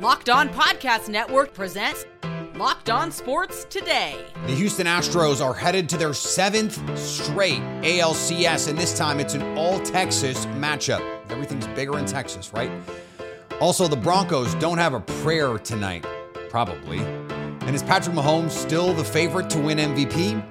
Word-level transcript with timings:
Locked 0.00 0.30
On 0.30 0.48
Podcast 0.48 1.10
Network 1.10 1.52
presents 1.52 2.06
Locked 2.54 2.88
On 2.88 3.12
Sports 3.12 3.64
Today. 3.64 4.24
The 4.46 4.54
Houston 4.54 4.86
Astros 4.86 5.44
are 5.44 5.52
headed 5.52 5.90
to 5.90 5.98
their 5.98 6.14
seventh 6.14 6.98
straight 6.98 7.60
ALCS, 7.82 8.68
and 8.68 8.78
this 8.78 8.96
time 8.96 9.20
it's 9.20 9.34
an 9.34 9.42
all 9.58 9.78
Texas 9.80 10.46
matchup. 10.46 11.02
Everything's 11.28 11.66
bigger 11.66 11.98
in 11.98 12.06
Texas, 12.06 12.50
right? 12.54 12.70
Also, 13.60 13.86
the 13.86 13.96
Broncos 13.96 14.54
don't 14.54 14.78
have 14.78 14.94
a 14.94 15.00
prayer 15.00 15.58
tonight, 15.58 16.06
probably. 16.48 17.00
And 17.00 17.74
is 17.74 17.82
Patrick 17.82 18.16
Mahomes 18.16 18.52
still 18.52 18.94
the 18.94 19.04
favorite 19.04 19.50
to 19.50 19.60
win 19.60 19.76
MVP? 19.76 20.42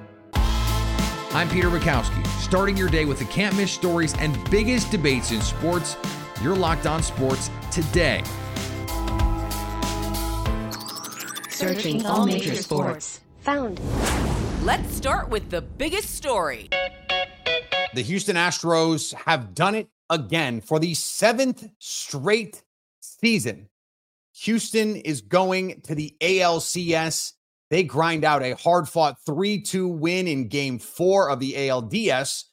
I'm 1.32 1.48
Peter 1.48 1.70
Bukowski, 1.70 2.24
starting 2.40 2.76
your 2.76 2.88
day 2.88 3.04
with 3.04 3.18
the 3.18 3.24
can't 3.24 3.56
miss 3.56 3.72
stories 3.72 4.14
and 4.18 4.38
biggest 4.48 4.92
debates 4.92 5.32
in 5.32 5.40
sports. 5.40 5.96
You're 6.40 6.54
locked 6.54 6.86
on 6.86 7.02
sports 7.02 7.50
today. 7.72 8.22
Searching 11.60 12.06
all 12.06 12.24
major 12.24 12.54
sports. 12.54 13.20
Found. 13.40 13.78
Let's 14.62 14.94
start 14.94 15.28
with 15.28 15.50
the 15.50 15.60
biggest 15.60 16.14
story. 16.14 16.70
The 17.92 18.00
Houston 18.00 18.34
Astros 18.34 19.12
have 19.12 19.54
done 19.54 19.74
it 19.74 19.90
again 20.08 20.62
for 20.62 20.78
the 20.78 20.94
seventh 20.94 21.68
straight 21.78 22.62
season. 23.00 23.68
Houston 24.36 24.96
is 24.96 25.20
going 25.20 25.82
to 25.82 25.94
the 25.94 26.16
ALCS. 26.22 27.34
They 27.68 27.82
grind 27.82 28.24
out 28.24 28.42
a 28.42 28.54
hard 28.54 28.88
fought 28.88 29.18
3 29.26 29.60
2 29.60 29.86
win 29.86 30.28
in 30.28 30.48
game 30.48 30.78
four 30.78 31.28
of 31.28 31.40
the 31.40 31.52
ALDS 31.52 32.44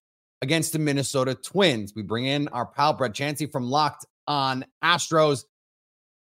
against 0.41 0.73
the 0.73 0.79
Minnesota 0.79 1.33
Twins. 1.33 1.93
We 1.95 2.01
bring 2.01 2.25
in 2.25 2.49
our 2.49 2.65
pal 2.65 2.91
Brett 2.91 3.13
Chansey 3.13 3.49
from 3.49 3.69
Locked 3.69 4.05
on 4.27 4.65
Astros. 4.83 5.45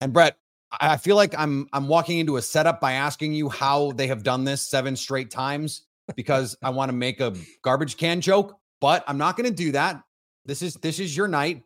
And 0.00 0.12
Brett, 0.12 0.36
I 0.80 0.96
feel 0.96 1.16
like 1.16 1.34
I'm 1.36 1.68
I'm 1.72 1.88
walking 1.88 2.18
into 2.18 2.36
a 2.36 2.42
setup 2.42 2.80
by 2.80 2.92
asking 2.92 3.34
you 3.34 3.48
how 3.48 3.92
they 3.92 4.06
have 4.06 4.22
done 4.22 4.44
this 4.44 4.62
seven 4.62 4.96
straight 4.96 5.30
times 5.30 5.82
because 6.16 6.56
I 6.62 6.70
want 6.70 6.88
to 6.88 6.96
make 6.96 7.20
a 7.20 7.34
garbage 7.62 7.96
can 7.96 8.20
joke, 8.20 8.58
but 8.80 9.04
I'm 9.06 9.18
not 9.18 9.36
going 9.36 9.48
to 9.48 9.54
do 9.54 9.72
that. 9.72 10.02
This 10.46 10.62
is 10.62 10.74
this 10.74 10.98
is 10.98 11.16
your 11.16 11.28
night. 11.28 11.62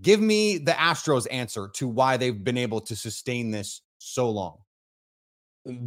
Give 0.00 0.20
me 0.20 0.58
the 0.58 0.72
Astros 0.72 1.26
answer 1.30 1.68
to 1.74 1.88
why 1.88 2.16
they've 2.16 2.44
been 2.44 2.58
able 2.58 2.80
to 2.82 2.94
sustain 2.94 3.50
this 3.50 3.80
so 3.98 4.30
long. 4.30 4.58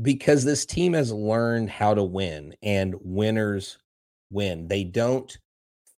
Because 0.01 0.43
this 0.43 0.65
team 0.65 0.93
has 0.93 1.11
learned 1.11 1.69
how 1.69 1.93
to 1.93 2.03
win 2.03 2.55
and 2.61 2.95
winners 3.01 3.77
win. 4.29 4.67
They 4.67 4.83
don't 4.83 5.37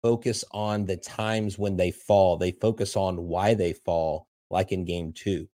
focus 0.03 0.45
on 0.51 0.85
the 0.85 0.97
times 0.97 1.59
when 1.59 1.77
they 1.77 1.91
fall. 1.91 2.37
They 2.37 2.53
focus 2.53 2.97
on 2.97 3.29
why 3.29 3.55
they 3.55 3.73
fall 3.73 4.27
like 4.51 4.73
in 4.73 4.85
game 4.85 5.13
2 5.13 5.49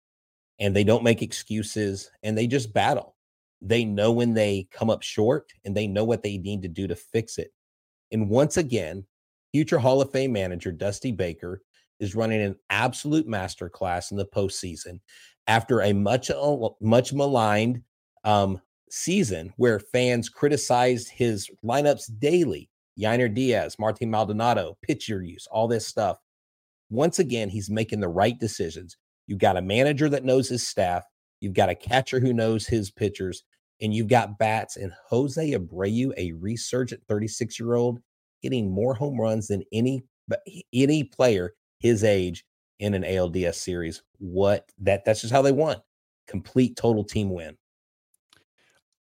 and 0.60 0.76
they 0.76 0.84
don't 0.84 1.04
make 1.04 1.22
excuses 1.22 2.10
and 2.24 2.38
they 2.38 2.48
just 2.48 2.74
battle. 2.74 3.16
They 3.62 3.84
know 3.84 4.12
when 4.12 4.34
they 4.34 4.68
come 4.72 4.90
up 4.90 5.02
short 5.02 5.52
and 5.64 5.76
they 5.76 5.88
know 5.88 6.04
what 6.04 6.24
they 6.24 6.38
need 6.38 6.62
to 6.62 6.68
do 6.68 6.88
to 6.88 6.96
fix 6.96 7.38
it. 7.38 7.52
And 8.12 8.30
once 8.30 8.58
again, 8.58 9.06
future 9.52 9.80
Hall 9.80 10.02
of 10.02 10.12
Fame 10.12 10.34
manager 10.34 10.72
Dusty 10.72 11.12
Baker 11.12 11.62
is 12.00 12.16
running 12.16 12.42
an 12.42 12.56
absolute 12.70 13.28
masterclass 13.28 14.12
in 14.12 14.18
the 14.18 14.26
postseason 14.26 15.00
after 15.48 15.82
a 15.82 15.94
much 15.94 16.30
uh, 16.30 16.70
much 16.82 17.14
maligned 17.14 17.82
um, 18.24 18.62
season 18.90 19.54
where 19.58 19.80
fans 19.80 20.30
criticized 20.30 21.10
his 21.10 21.50
lineups 21.64 22.12
daily. 22.20 22.70
Yainer 23.00 23.34
Diaz, 23.34 23.78
Martin 23.78 24.10
Maldonado, 24.10 24.78
pitcher 24.82 25.22
use, 25.22 25.48
all 25.52 25.68
this 25.68 25.86
stuff. 25.86 26.18
Once 26.90 27.20
again, 27.20 27.50
he's 27.50 27.70
making 27.70 28.00
the 28.00 28.08
right 28.08 28.40
decisions. 28.40 28.96
You've 29.28 29.40
got 29.40 29.58
a 29.58 29.62
manager 29.62 30.10
that 30.10 30.26
knows 30.26 30.50
his 30.50 30.68
staff. 30.68 31.04
You've 31.42 31.54
got 31.54 31.70
a 31.70 31.76
catcher 31.76 32.20
who 32.20 32.34
knows 32.34 32.66
his 32.66 32.92
pitchers, 32.92 33.44
and 33.82 33.94
you've 33.94 34.08
got 34.08 34.38
bats. 34.38 34.78
And 34.78 34.92
Jose 35.10 35.52
Abreu, 35.52 36.12
a 36.18 36.34
resurgent 36.34 37.02
36 37.08 37.60
year 37.60 37.74
old, 37.74 38.00
hitting 38.42 38.72
more 38.72 38.94
home 38.94 39.20
runs 39.20 39.48
than 39.48 39.64
any 39.72 40.04
any 40.74 41.04
player 41.04 41.54
his 41.80 42.04
age 42.04 42.46
in 42.80 42.94
an 42.94 43.04
ALDS 43.04 43.56
series. 43.56 44.02
What 44.18 44.72
that 44.80 45.06
that's 45.06 45.22
just 45.22 45.34
how 45.34 45.42
they 45.42 45.52
won. 45.52 45.78
Complete 46.28 46.76
total 46.76 47.04
team 47.04 47.30
win. 47.30 47.58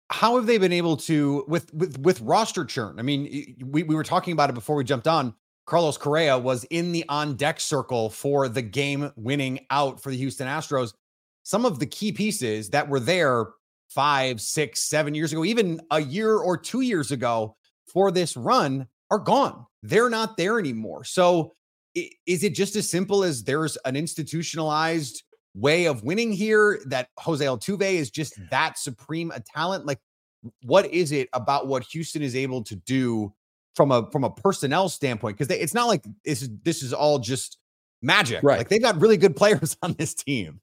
How 0.09 0.37
have 0.37 0.47
they 0.47 0.59
been 0.59 0.73
able 0.73 0.97
to 0.99 1.45
with 1.49 1.73
with 1.75 1.99
with 1.99 2.21
roster 2.21 2.65
churn? 2.65 2.99
I 2.99 3.03
mean, 3.03 3.57
we, 3.65 3.83
we 3.83 3.95
were 3.95 4.05
talking 4.05 4.33
about 4.33 4.51
it 4.51 4.55
before 4.55 4.77
we 4.77 4.85
jumped 4.85 5.09
on. 5.09 5.35
Carlos 5.67 5.99
Correa 5.99 6.39
was 6.39 6.65
in 6.65 6.93
the 6.93 7.05
on 7.09 7.35
deck 7.35 7.59
circle 7.59 8.09
for 8.09 8.49
the 8.49 8.63
game 8.63 9.13
winning 9.17 9.67
out 9.71 10.01
for 10.01 10.11
the 10.11 10.17
Houston 10.17 10.47
Astros. 10.47 10.95
Some 11.43 11.65
of 11.65 11.79
the 11.81 11.87
key 11.87 12.13
pieces 12.13 12.71
that 12.71 12.89
were 12.89 13.01
there 13.01 13.49
five, 13.89 14.41
six, 14.41 14.81
seven 14.83 15.15
years 15.15 15.33
ago, 15.33 15.45
even 15.45 15.81
a 15.91 16.01
year 16.01 16.37
or 16.37 16.57
two 16.57 16.81
years 16.83 17.11
ago 17.11 17.57
for 17.93 18.11
this 18.11 18.37
run 18.37 18.87
are 19.11 19.19
gone. 19.19 19.67
They're 19.83 20.11
not 20.11 20.37
there 20.37 20.59
anymore. 20.59 21.05
So 21.05 21.55
is 21.95 22.45
it 22.45 22.55
just 22.55 22.77
as 22.77 22.89
simple 22.89 23.25
as 23.25 23.43
there's 23.43 23.77
an 23.85 23.97
institutionalized 23.97 25.23
way 25.55 25.87
of 25.87 26.03
winning 26.05 26.33
here 26.33 26.81
that 26.87 27.09
Jose 27.19 27.45
Altuve 27.45 27.83
is 27.83 28.11
just 28.11 28.35
that 28.51 28.79
supreme 28.79 29.33
a 29.33 29.41
talent? 29.41 29.87
Like, 29.87 29.99
what 30.63 30.87
is 30.93 31.11
it 31.11 31.29
about 31.33 31.67
what 31.67 31.85
Houston 31.85 32.23
is 32.23 32.37
able 32.37 32.63
to 32.65 32.77
do 32.77 33.33
from 33.77 33.93
a 33.93 34.11
from 34.11 34.25
a 34.25 34.31
personnel 34.31 34.89
standpoint 34.89 35.39
because 35.39 35.55
it's 35.55 35.75
not 35.75 35.87
like 35.87 36.03
this 36.25 36.43
is 36.43 36.51
this 36.65 36.83
is 36.83 36.93
all 36.93 37.19
just 37.19 37.59
magic. 38.03 38.43
Right. 38.43 38.59
Like 38.59 38.69
they've 38.69 38.83
got 38.83 39.01
really 39.01 39.19
good 39.19 39.37
players 39.37 39.77
on 39.83 39.93
this 39.93 40.15
team. 40.15 40.61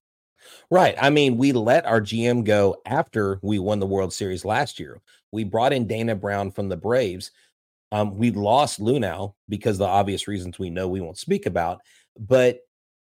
Right. 0.70 0.96
I 1.00 1.10
mean, 1.10 1.38
we 1.38 1.54
let 1.54 1.86
our 1.86 2.02
GM 2.02 2.44
go 2.44 2.76
after 2.86 3.40
we 3.42 3.60
won 3.60 3.80
the 3.80 3.86
World 3.86 4.12
Series 4.12 4.44
last 4.44 4.80
year. 4.80 5.00
We 5.32 5.46
brought 5.46 5.72
in 5.72 5.88
Dana 5.88 6.16
Brown 6.16 6.52
from 6.52 6.68
the 6.68 6.76
Braves. 6.76 7.32
Um, 7.94 8.18
we 8.18 8.32
lost 8.32 8.82
Luhnow 8.82 9.36
because 9.48 9.78
the 9.78 9.86
obvious 9.86 10.28
reasons 10.28 10.60
we 10.60 10.70
know 10.70 10.88
we 10.88 11.00
won't 11.00 11.18
speak 11.18 11.46
about. 11.46 11.82
But 12.20 12.60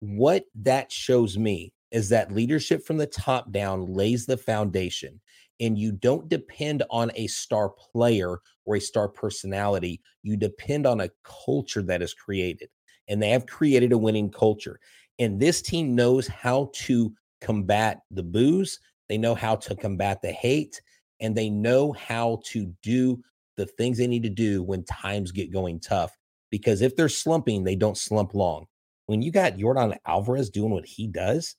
what 0.00 0.44
that 0.56 0.90
shows 0.90 1.38
me 1.38 1.72
is 1.92 2.08
that 2.08 2.32
leadership 2.32 2.84
from 2.84 2.96
the 2.96 3.06
top 3.06 3.52
down 3.52 3.92
lays 3.94 4.26
the 4.26 4.36
foundation 4.36 5.20
and 5.60 5.78
you 5.78 5.92
don't 5.92 6.28
depend 6.28 6.82
on 6.90 7.12
a 7.14 7.26
star 7.26 7.68
player 7.68 8.38
or 8.70 8.76
a 8.76 8.80
star 8.80 9.08
personality. 9.08 10.00
You 10.22 10.36
depend 10.36 10.86
on 10.86 11.00
a 11.00 11.10
culture 11.24 11.82
that 11.82 12.02
is 12.02 12.14
created. 12.14 12.68
And 13.08 13.20
they 13.20 13.30
have 13.30 13.46
created 13.46 13.92
a 13.92 13.98
winning 13.98 14.30
culture. 14.30 14.78
And 15.18 15.40
this 15.40 15.60
team 15.60 15.94
knows 15.94 16.28
how 16.28 16.70
to 16.74 17.12
combat 17.40 18.02
the 18.10 18.22
boos, 18.22 18.78
they 19.08 19.18
know 19.18 19.34
how 19.34 19.56
to 19.56 19.74
combat 19.74 20.22
the 20.22 20.30
hate, 20.30 20.80
and 21.18 21.34
they 21.34 21.50
know 21.50 21.92
how 21.92 22.40
to 22.44 22.72
do 22.82 23.20
the 23.56 23.66
things 23.66 23.98
they 23.98 24.06
need 24.06 24.22
to 24.22 24.30
do 24.30 24.62
when 24.62 24.84
times 24.84 25.32
get 25.32 25.52
going 25.52 25.80
tough. 25.80 26.16
Because 26.50 26.80
if 26.80 26.94
they're 26.94 27.08
slumping, 27.08 27.64
they 27.64 27.76
don't 27.76 27.98
slump 27.98 28.34
long. 28.34 28.66
When 29.06 29.20
you 29.20 29.32
got 29.32 29.56
Yordan 29.56 29.96
Alvarez 30.06 30.50
doing 30.50 30.70
what 30.70 30.86
he 30.86 31.08
does, 31.08 31.56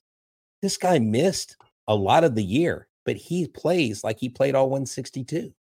this 0.62 0.78
guy 0.78 0.98
missed 0.98 1.56
a 1.86 1.94
lot 1.94 2.24
of 2.24 2.34
the 2.34 2.44
year 2.44 2.88
but 3.04 3.16
he 3.16 3.46
plays 3.46 4.04
like 4.04 4.18
he 4.18 4.28
played 4.28 4.54
all 4.54 4.68
162. 4.68 5.52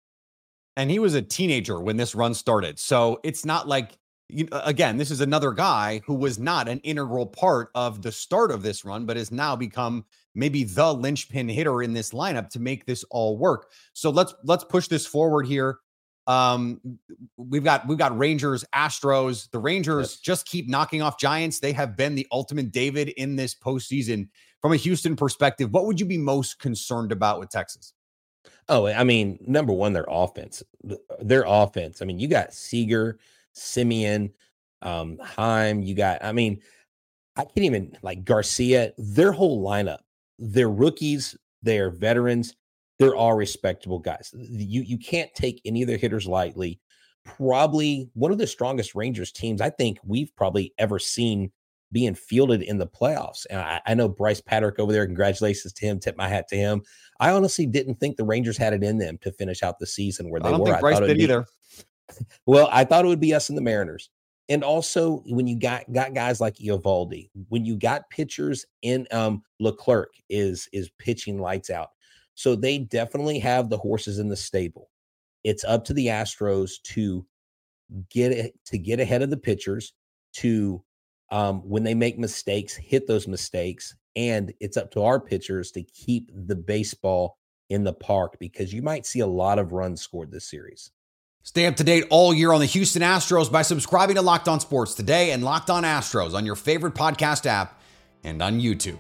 And 0.78 0.90
he 0.90 1.00
was 1.00 1.16
a 1.16 1.22
teenager 1.22 1.80
when 1.80 1.98
this 1.98 2.16
run 2.16 2.34
started. 2.34 2.80
So 2.80 3.20
it's 3.24 3.46
not 3.46 3.68
like, 3.68 3.98
you, 4.30 4.48
again, 4.52 4.98
this 4.98 5.12
is 5.12 5.20
another 5.20 5.52
guy 5.52 6.02
who 6.06 6.14
was 6.14 6.40
not 6.40 6.70
an 6.70 6.80
integral 6.80 7.26
part 7.26 7.70
of 7.76 8.02
the 8.02 8.12
start 8.12 8.52
of 8.52 8.64
this 8.64 8.86
run, 8.86 9.06
but 9.06 9.18
has 9.18 9.32
now 9.32 9.56
become 9.56 10.06
maybe 10.34 10.64
the 10.64 10.94
linchpin 10.94 11.50
hitter 11.50 11.84
in 11.84 11.94
this 11.94 12.12
lineup 12.12 12.50
to 12.52 12.60
make 12.60 12.86
this 12.86 13.04
all 13.10 13.38
work. 13.38 13.72
So 13.94 14.10
let's 14.10 14.34
let's 14.46 14.64
push 14.64 14.88
this 14.88 15.06
forward 15.06 15.46
here. 15.46 15.80
Um, 16.28 16.80
we've 17.36 17.64
got 17.64 17.86
we've 17.88 17.98
got 17.98 18.18
Rangers, 18.18 18.64
Astros. 18.74 19.52
The 19.52 19.60
Rangers 19.60 20.14
yes. 20.14 20.20
just 20.22 20.46
keep 20.46 20.70
knocking 20.70 21.02
off 21.02 21.20
Giants. 21.20 21.60
They 21.60 21.74
have 21.74 21.98
been 21.98 22.16
the 22.16 22.28
ultimate 22.32 22.72
David 22.72 23.10
in 23.10 23.36
this 23.36 23.54
postseason 23.54 24.30
from 24.62 24.74
a 24.74 24.78
Houston 24.78 25.16
perspective, 25.16 25.74
what 25.74 25.86
would 25.86 26.00
you 26.00 26.06
be 26.06 26.18
most 26.18 26.60
concerned 26.60 27.12
about 27.12 27.40
with 27.40 27.50
Texas? 27.50 27.94
Oh, 28.70 28.88
I 28.88 29.04
mean, 29.04 29.38
number 29.46 29.74
one, 29.74 29.94
their 29.94 30.06
offense. 30.08 30.64
Their 31.20 31.44
offense. 31.46 32.02
I 32.02 32.06
mean, 32.06 32.20
you 32.20 32.28
got 32.28 32.54
Seager, 32.54 33.20
Semien, 33.56 34.32
um, 34.82 35.18
Heim. 35.20 35.82
You 35.82 35.96
got, 35.96 36.24
I 36.24 36.32
mean, 36.32 36.62
I 37.36 37.44
can't 37.44 37.66
even 37.66 37.98
like 38.02 38.24
Garcia, 38.24 38.94
their 38.98 39.32
whole 39.32 39.64
lineup. 39.64 40.00
They're 40.40 40.70
rookies, 40.70 41.38
they're 41.62 41.92
veterans. 41.92 42.56
they're 43.02 43.16
all 43.16 43.34
respectable 43.34 43.98
guys. 43.98 44.32
You 44.38 44.84
you 44.84 44.98
can't 45.00 45.34
take 45.34 45.60
any 45.66 45.82
of 45.82 45.88
their 45.88 45.98
hitters 45.98 46.28
lightly. 46.28 46.80
Probably 47.26 48.12
one 48.14 48.32
of 48.32 48.38
the 48.38 48.46
strongest 48.46 48.94
Rangers 48.94 49.32
teams 49.32 49.60
I 49.60 49.72
think 49.72 49.98
we've 50.06 50.36
probably 50.36 50.72
ever 50.78 51.00
seen 51.00 51.52
being 51.92 52.16
fielded 52.16 52.62
in 52.62 52.78
the 52.78 52.88
playoffs. 52.88 53.46
And 53.50 53.60
I, 53.60 53.82
I 53.86 53.94
know 53.94 54.08
Bryce 54.08 54.42
Patrick 54.42 54.80
over 54.80 54.92
there. 54.92 55.06
Congratulations 55.06 55.74
to 55.74 55.86
him. 55.86 56.00
Tip 56.00 56.18
my 56.18 56.28
hat 56.28 56.48
to 56.50 56.56
him. 56.56 56.82
I 57.20 57.32
honestly 57.32 57.66
didn't 57.66 57.96
think 57.96 58.18
the 58.18 58.24
Rangers 58.24 58.58
had 58.58 58.74
it 58.74 58.84
in 58.84 58.98
them 58.98 59.18
to 59.22 59.32
finish 59.32 59.64
out 59.64 59.80
the 59.80 59.88
season 59.88 60.30
where 60.30 60.40
they 60.40 60.48
I 60.48 60.52
don't 60.52 60.62
were. 60.62 60.68
think 60.68 60.80
Bryce 60.80 61.00
did 61.00 61.18
be, 61.18 61.24
either. 61.24 61.46
Well, 62.46 62.68
I 62.74 62.84
thought 62.84 63.06
it 63.06 63.08
would 63.08 63.22
be 63.22 63.34
us 63.34 63.48
and 63.48 63.58
the 63.58 63.62
Mariners. 63.62 64.10
And 64.50 64.66
also 64.66 65.24
when 65.28 65.48
you 65.48 65.58
got 65.58 65.90
got 65.94 66.14
guys 66.14 66.42
like 66.42 66.56
Eovaldi, 66.56 67.30
when 67.48 67.64
you 67.64 67.78
got 67.78 68.10
pitchers 68.10 68.66
in 68.82 69.08
um 69.12 69.44
Leclerc 69.62 70.10
is 70.30 70.68
is 70.74 70.92
pitching 71.00 71.40
lights 71.40 71.70
out. 71.70 71.92
So 72.36 72.58
they 72.58 72.80
definitely 72.80 73.40
have 73.40 73.70
the 73.70 73.78
horses 73.78 74.20
in 74.20 74.28
the 74.28 74.36
stable. 74.36 74.90
It's 75.46 75.64
up 75.64 75.86
to 75.86 75.94
the 75.94 76.08
Astros 76.08 76.82
to 76.84 77.26
get 78.10 78.34
it 78.34 78.54
to 78.66 78.78
get 78.78 79.00
ahead 79.00 79.22
of 79.22 79.30
the 79.30 79.38
pitchers 79.38 79.94
to 80.34 80.84
um, 81.32 81.62
when 81.68 81.84
they 81.84 81.94
make 81.94 82.20
mistakes, 82.20 82.76
hit 82.76 83.08
those 83.08 83.28
mistakes. 83.28 83.96
And 84.16 84.54
it's 84.60 84.78
up 84.78 84.92
to 84.92 85.04
our 85.04 85.20
pitchers 85.20 85.72
to 85.72 85.84
keep 85.84 86.30
the 86.34 86.56
baseball 86.56 87.38
in 87.70 87.86
the 87.86 87.94
park 87.94 88.38
because 88.40 88.74
you 88.74 88.82
might 88.82 89.06
see 89.06 89.22
a 89.22 89.28
lot 89.28 89.58
of 89.58 89.72
runs 89.72 90.02
scored 90.02 90.32
this 90.32 90.50
series. 90.50 90.92
Stay 91.44 91.66
up 91.66 91.76
to 91.78 91.84
date 91.84 92.06
all 92.10 92.34
year 92.34 92.52
on 92.52 92.60
the 92.60 92.66
Houston 92.68 93.02
Astros 93.02 93.52
by 93.52 93.62
subscribing 93.64 94.16
to 94.16 94.22
Locked 94.22 94.48
On 94.48 94.60
Sports 94.60 94.94
today 94.94 95.32
and 95.32 95.44
Locked 95.44 95.70
On 95.70 95.84
Astros 95.84 96.34
on 96.36 96.46
your 96.46 96.56
favorite 96.56 96.94
podcast 96.94 97.46
app 97.46 97.82
and 98.24 98.42
on 98.44 98.60
YouTube. 98.60 99.00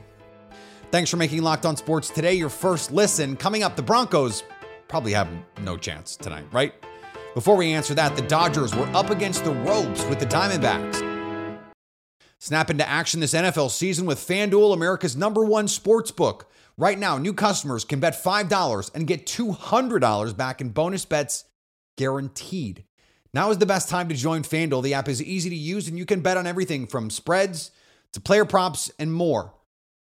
Thanks 0.89 1.11
for 1.11 1.17
making 1.17 1.43
Locked 1.43 1.65
On 1.65 1.75
Sports 1.77 2.09
today 2.09 2.33
your 2.33 2.49
first 2.49 2.91
listen. 2.91 3.35
Coming 3.35 3.61
up, 3.61 3.75
the 3.75 3.83
Broncos 3.83 4.43
probably 4.87 5.13
have 5.13 5.29
no 5.61 5.77
chance 5.77 6.15
tonight, 6.15 6.45
right? 6.51 6.73
Before 7.35 7.55
we 7.55 7.71
answer 7.73 7.93
that, 7.93 8.15
the 8.15 8.23
Dodgers 8.23 8.73
were 8.75 8.87
up 8.87 9.09
against 9.09 9.43
the 9.43 9.51
ropes 9.51 10.03
with 10.05 10.19
the 10.19 10.25
Diamondbacks. 10.25 11.10
Snap 12.43 12.71
into 12.71 12.89
action 12.89 13.19
this 13.19 13.35
NFL 13.35 13.69
season 13.69 14.07
with 14.07 14.17
FanDuel, 14.17 14.73
America's 14.73 15.15
number 15.15 15.45
one 15.45 15.67
sports 15.67 16.09
book. 16.09 16.49
Right 16.75 16.97
now, 16.97 17.19
new 17.19 17.35
customers 17.35 17.85
can 17.85 17.99
bet 17.99 18.15
$5 18.15 18.95
and 18.95 19.05
get 19.05 19.27
$200 19.27 20.35
back 20.35 20.59
in 20.59 20.69
bonus 20.69 21.05
bets 21.05 21.45
guaranteed. 21.99 22.83
Now 23.31 23.51
is 23.51 23.59
the 23.59 23.67
best 23.67 23.89
time 23.89 24.09
to 24.09 24.15
join 24.15 24.41
FanDuel. 24.41 24.81
The 24.81 24.95
app 24.95 25.07
is 25.07 25.21
easy 25.21 25.51
to 25.51 25.55
use 25.55 25.87
and 25.87 25.99
you 25.99 26.05
can 26.07 26.21
bet 26.21 26.35
on 26.35 26.47
everything 26.47 26.87
from 26.87 27.11
spreads 27.11 27.69
to 28.13 28.19
player 28.19 28.43
props 28.43 28.91
and 28.97 29.13
more. 29.13 29.53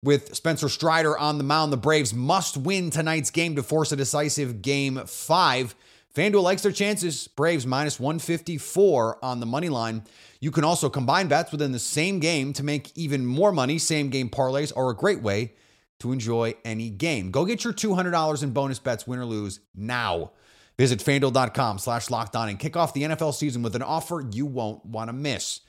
With 0.05 0.37
Spencer 0.37 0.69
Strider 0.69 1.19
on 1.19 1.38
the 1.38 1.44
mound, 1.44 1.73
the 1.73 1.76
Braves 1.76 2.14
must 2.14 2.56
win 2.56 2.90
tonight's 2.90 3.32
game 3.32 3.56
to 3.56 3.64
force 3.64 3.90
a 3.90 3.96
decisive 3.96 4.62
game 4.62 5.02
five. 5.06 5.75
FanDuel 6.14 6.43
likes 6.43 6.62
their 6.62 6.72
chances. 6.72 7.28
Braves 7.28 7.66
minus 7.66 8.00
154 8.00 9.25
on 9.25 9.40
the 9.40 9.46
money 9.46 9.69
line. 9.69 10.02
You 10.40 10.50
can 10.50 10.64
also 10.64 10.88
combine 10.88 11.28
bets 11.28 11.52
within 11.52 11.72
the 11.72 11.78
same 11.78 12.19
game 12.19 12.52
to 12.55 12.62
make 12.62 12.96
even 12.96 13.26
more 13.26 13.52
money. 13.52 13.78
Same 13.78 14.08
game 14.08 14.28
parlays 14.28 14.72
are 14.76 14.90
a 14.90 14.96
great 14.96 15.22
way 15.22 15.55
to 16.00 16.12
enjoy 16.12 16.55
any 16.64 16.90
game. 16.90 17.31
Go 17.31 17.44
get 17.44 17.64
your 17.64 17.72
$200 17.72 18.43
in 18.43 18.50
bonus 18.50 18.78
bets, 18.78 19.06
win 19.06 19.19
or 19.19 19.25
lose, 19.25 19.60
now. 19.75 20.32
Visit 20.76 21.00
fanduel.com 21.00 21.78
slash 21.78 22.08
locked 22.08 22.37
on 22.37 22.49
and 22.49 22.58
kick 22.58 22.76
off 22.76 22.94
the 22.94 23.02
NFL 23.02 23.34
season 23.34 23.62
with 23.62 23.75
an 23.75 23.82
offer 23.82 24.25
you 24.32 24.46
won't 24.46 24.84
want 24.87 25.08
to 25.08 25.12
miss. 25.12 25.61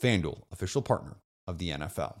FanDuel, 0.00 0.42
official 0.52 0.82
partner 0.82 1.16
of 1.46 1.58
the 1.58 1.70
NFL. 1.70 2.20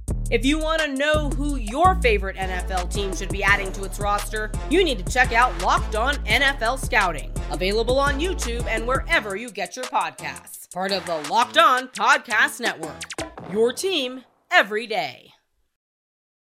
If 0.31 0.45
you 0.45 0.57
want 0.57 0.81
to 0.81 0.87
know 0.87 1.29
who 1.31 1.57
your 1.57 1.95
favorite 1.95 2.37
NFL 2.37 2.89
team 2.89 3.13
should 3.13 3.27
be 3.27 3.43
adding 3.43 3.69
to 3.73 3.83
its 3.83 3.99
roster, 3.99 4.49
you 4.69 4.81
need 4.81 5.05
to 5.05 5.11
check 5.11 5.33
out 5.33 5.61
Locked 5.61 5.97
On 5.97 6.15
NFL 6.23 6.79
Scouting, 6.79 7.33
available 7.51 7.99
on 7.99 8.17
YouTube 8.17 8.65
and 8.67 8.87
wherever 8.87 9.35
you 9.35 9.51
get 9.51 9.75
your 9.75 9.83
podcasts. 9.83 10.71
Part 10.73 10.93
of 10.93 11.05
the 11.05 11.17
Locked 11.29 11.57
On 11.57 11.89
Podcast 11.89 12.61
Network. 12.61 13.01
Your 13.51 13.73
team 13.73 14.23
every 14.49 14.87
day. 14.87 15.33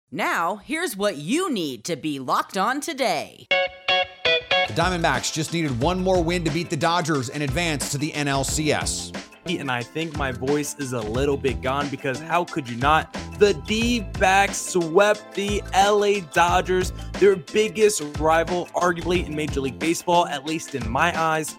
Now, 0.10 0.56
here's 0.56 0.96
what 0.96 1.18
you 1.18 1.52
need 1.52 1.84
to 1.84 1.98
be 1.98 2.20
locked 2.20 2.58
on 2.58 2.80
today. 2.80 3.48
The 3.50 4.74
Diamondbacks 4.76 5.34
just 5.34 5.52
needed 5.52 5.82
one 5.82 6.02
more 6.02 6.24
win 6.24 6.46
to 6.46 6.52
beat 6.52 6.70
the 6.70 6.78
Dodgers 6.78 7.28
and 7.28 7.44
advance 7.44 7.92
to 7.92 7.98
the 7.98 8.14
NLCS. 8.14 9.23
And 9.46 9.70
I 9.70 9.84
think 9.84 10.16
my 10.18 10.32
voice 10.32 10.76
is 10.80 10.94
a 10.94 11.02
little 11.02 11.36
bit 11.36 11.62
gone 11.62 11.90
because 11.90 12.20
how 12.20 12.46
could 12.46 12.70
you 12.70 12.78
not? 12.78 13.14
The 13.40 13.54
D 13.54 14.02
backs 14.20 14.58
swept 14.58 15.36
the 15.36 15.62
LA 15.74 16.22
Dodgers, 16.32 16.94
their 17.14 17.36
biggest 17.36 18.02
rival, 18.20 18.68
arguably 18.68 19.26
in 19.26 19.36
Major 19.36 19.60
League 19.62 19.80
Baseball, 19.80 20.28
at 20.28 20.46
least 20.46 20.76
in 20.76 20.90
my 20.90 21.18
eyes. 21.20 21.58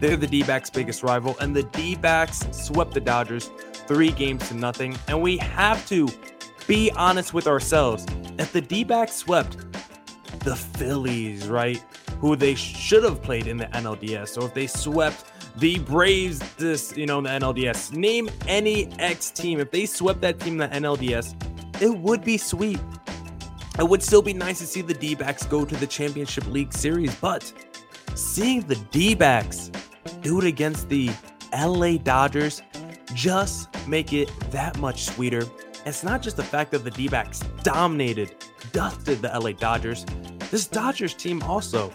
They're 0.00 0.16
the 0.16 0.26
D 0.26 0.42
backs' 0.42 0.70
biggest 0.70 1.02
rival, 1.02 1.36
and 1.40 1.54
the 1.54 1.62
D 1.64 1.94
backs 1.94 2.46
swept 2.52 2.94
the 2.94 3.00
Dodgers 3.00 3.50
three 3.86 4.12
games 4.12 4.48
to 4.48 4.54
nothing. 4.54 4.96
And 5.08 5.20
we 5.20 5.36
have 5.38 5.86
to 5.88 6.08
be 6.66 6.90
honest 6.92 7.34
with 7.34 7.46
ourselves. 7.46 8.06
If 8.38 8.52
the 8.52 8.60
D 8.60 8.84
backs 8.84 9.14
swept 9.14 9.58
the 10.40 10.56
Phillies, 10.56 11.48
right, 11.48 11.82
who 12.18 12.36
they 12.36 12.54
should 12.54 13.04
have 13.04 13.22
played 13.22 13.46
in 13.46 13.56
the 13.56 13.66
NLDS, 13.66 14.40
or 14.40 14.46
if 14.46 14.54
they 14.54 14.66
swept 14.66 15.24
the 15.58 15.78
Braves, 15.80 16.38
this, 16.56 16.96
you 16.96 17.06
know, 17.06 17.18
in 17.18 17.24
the 17.24 17.30
NLDS. 17.30 17.92
Name 17.92 18.28
any 18.46 18.92
X 18.98 19.30
team. 19.30 19.58
If 19.60 19.70
they 19.70 19.86
swept 19.86 20.20
that 20.20 20.38
team 20.38 20.60
in 20.60 20.70
the 20.70 20.88
NLDS, 20.88 21.34
it 21.80 21.96
would 21.96 22.24
be 22.24 22.36
sweet. 22.36 22.80
It 23.78 23.88
would 23.88 24.02
still 24.02 24.22
be 24.22 24.32
nice 24.32 24.58
to 24.58 24.66
see 24.66 24.82
the 24.82 24.94
D 24.94 25.14
backs 25.14 25.44
go 25.44 25.64
to 25.64 25.76
the 25.76 25.86
Championship 25.86 26.46
League 26.46 26.72
Series, 26.72 27.14
but 27.16 27.52
seeing 28.14 28.60
the 28.62 28.76
D 28.90 29.14
backs 29.14 29.70
do 30.22 30.38
it 30.40 30.46
against 30.46 30.88
the 30.88 31.10
LA 31.52 31.96
Dodgers 31.98 32.62
just 33.14 33.68
make 33.86 34.12
it 34.12 34.30
that 34.50 34.78
much 34.78 35.04
sweeter. 35.04 35.44
It's 35.84 36.02
not 36.02 36.20
just 36.20 36.36
the 36.36 36.42
fact 36.42 36.70
that 36.72 36.84
the 36.84 36.90
D 36.90 37.08
backs 37.08 37.40
dominated, 37.62 38.34
dusted 38.72 39.22
the 39.22 39.28
LA 39.28 39.52
Dodgers. 39.52 40.04
This 40.50 40.66
Dodgers 40.66 41.14
team 41.14 41.42
also 41.42 41.92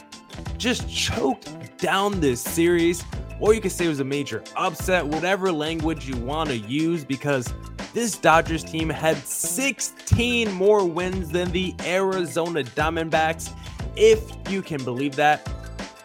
just 0.57 0.89
choked 0.89 1.77
down 1.77 2.19
this 2.19 2.41
series 2.41 3.03
or 3.41 3.53
you 3.53 3.59
could 3.59 3.71
say 3.71 3.85
it 3.85 3.89
was 3.89 3.99
a 3.99 4.05
major 4.05 4.43
upset, 4.55 5.05
whatever 5.05 5.51
language 5.51 6.07
you 6.07 6.15
want 6.17 6.49
to 6.49 6.57
use, 6.57 7.03
because 7.03 7.51
this 7.93 8.17
Dodgers 8.17 8.63
team 8.63 8.87
had 8.87 9.17
16 9.17 10.51
more 10.53 10.85
wins 10.85 11.29
than 11.29 11.51
the 11.51 11.75
Arizona 11.81 12.63
Diamondbacks, 12.63 13.53
if 13.97 14.31
you 14.49 14.61
can 14.61 14.81
believe 14.83 15.15
that. 15.17 15.49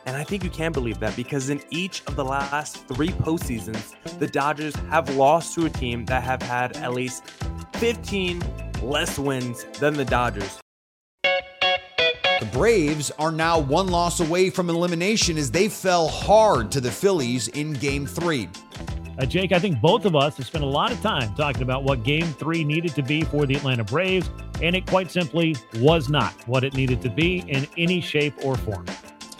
And 0.07 0.17
I 0.17 0.25
think 0.25 0.43
you 0.43 0.51
can 0.51 0.73
believe 0.73 0.99
that 1.01 1.15
because 1.15 1.51
in 1.51 1.61
each 1.71 2.03
of 2.07 2.17
the 2.17 2.25
last 2.25 2.87
three 2.89 3.11
postseasons, 3.11 3.95
the 4.19 4.27
Dodgers 4.27 4.75
have 4.89 5.15
lost 5.17 5.55
to 5.57 5.67
a 5.67 5.71
team 5.71 6.05
that 6.07 6.23
have 6.23 6.41
had 6.43 6.77
at 6.79 6.95
least 6.95 7.25
15 7.75 8.43
less 8.83 9.19
wins 9.19 9.65
than 9.79 9.95
the 9.95 10.05
Dodgers. 10.05 10.61
The 12.41 12.47
Braves 12.47 13.11
are 13.19 13.33
now 13.33 13.59
one 13.59 13.89
loss 13.89 14.21
away 14.21 14.51
from 14.51 14.69
elimination 14.69 15.39
as 15.39 15.51
they 15.51 15.71
fell 15.71 16.07
hard 16.07 16.71
to 16.73 16.83
the 16.83 16.91
Phillies 16.91 17.49
in 17.49 17.73
game 17.73 18.07
three. 18.07 18.51
Uh, 19.19 19.25
Jake, 19.25 19.53
I 19.53 19.59
think 19.59 19.81
both 19.81 20.05
of 20.05 20.15
us 20.15 20.37
have 20.37 20.45
spent 20.45 20.63
a 20.63 20.67
lot 20.67 20.93
of 20.93 21.01
time 21.01 21.35
talking 21.35 21.63
about 21.63 21.85
what 21.85 22.03
game 22.03 22.27
three 22.35 22.63
needed 22.63 22.95
to 22.97 23.03
be 23.03 23.23
for 23.23 23.47
the 23.47 23.55
Atlanta 23.55 23.85
Braves, 23.85 24.29
and 24.61 24.77
it 24.77 24.87
quite 24.87 25.11
simply 25.11 25.57
was 25.77 26.11
not 26.11 26.35
what 26.47 26.63
it 26.63 26.75
needed 26.75 27.01
to 27.03 27.09
be 27.09 27.39
in 27.49 27.67
any 27.79 28.03
shape 28.03 28.35
or 28.45 28.55
form. 28.55 28.85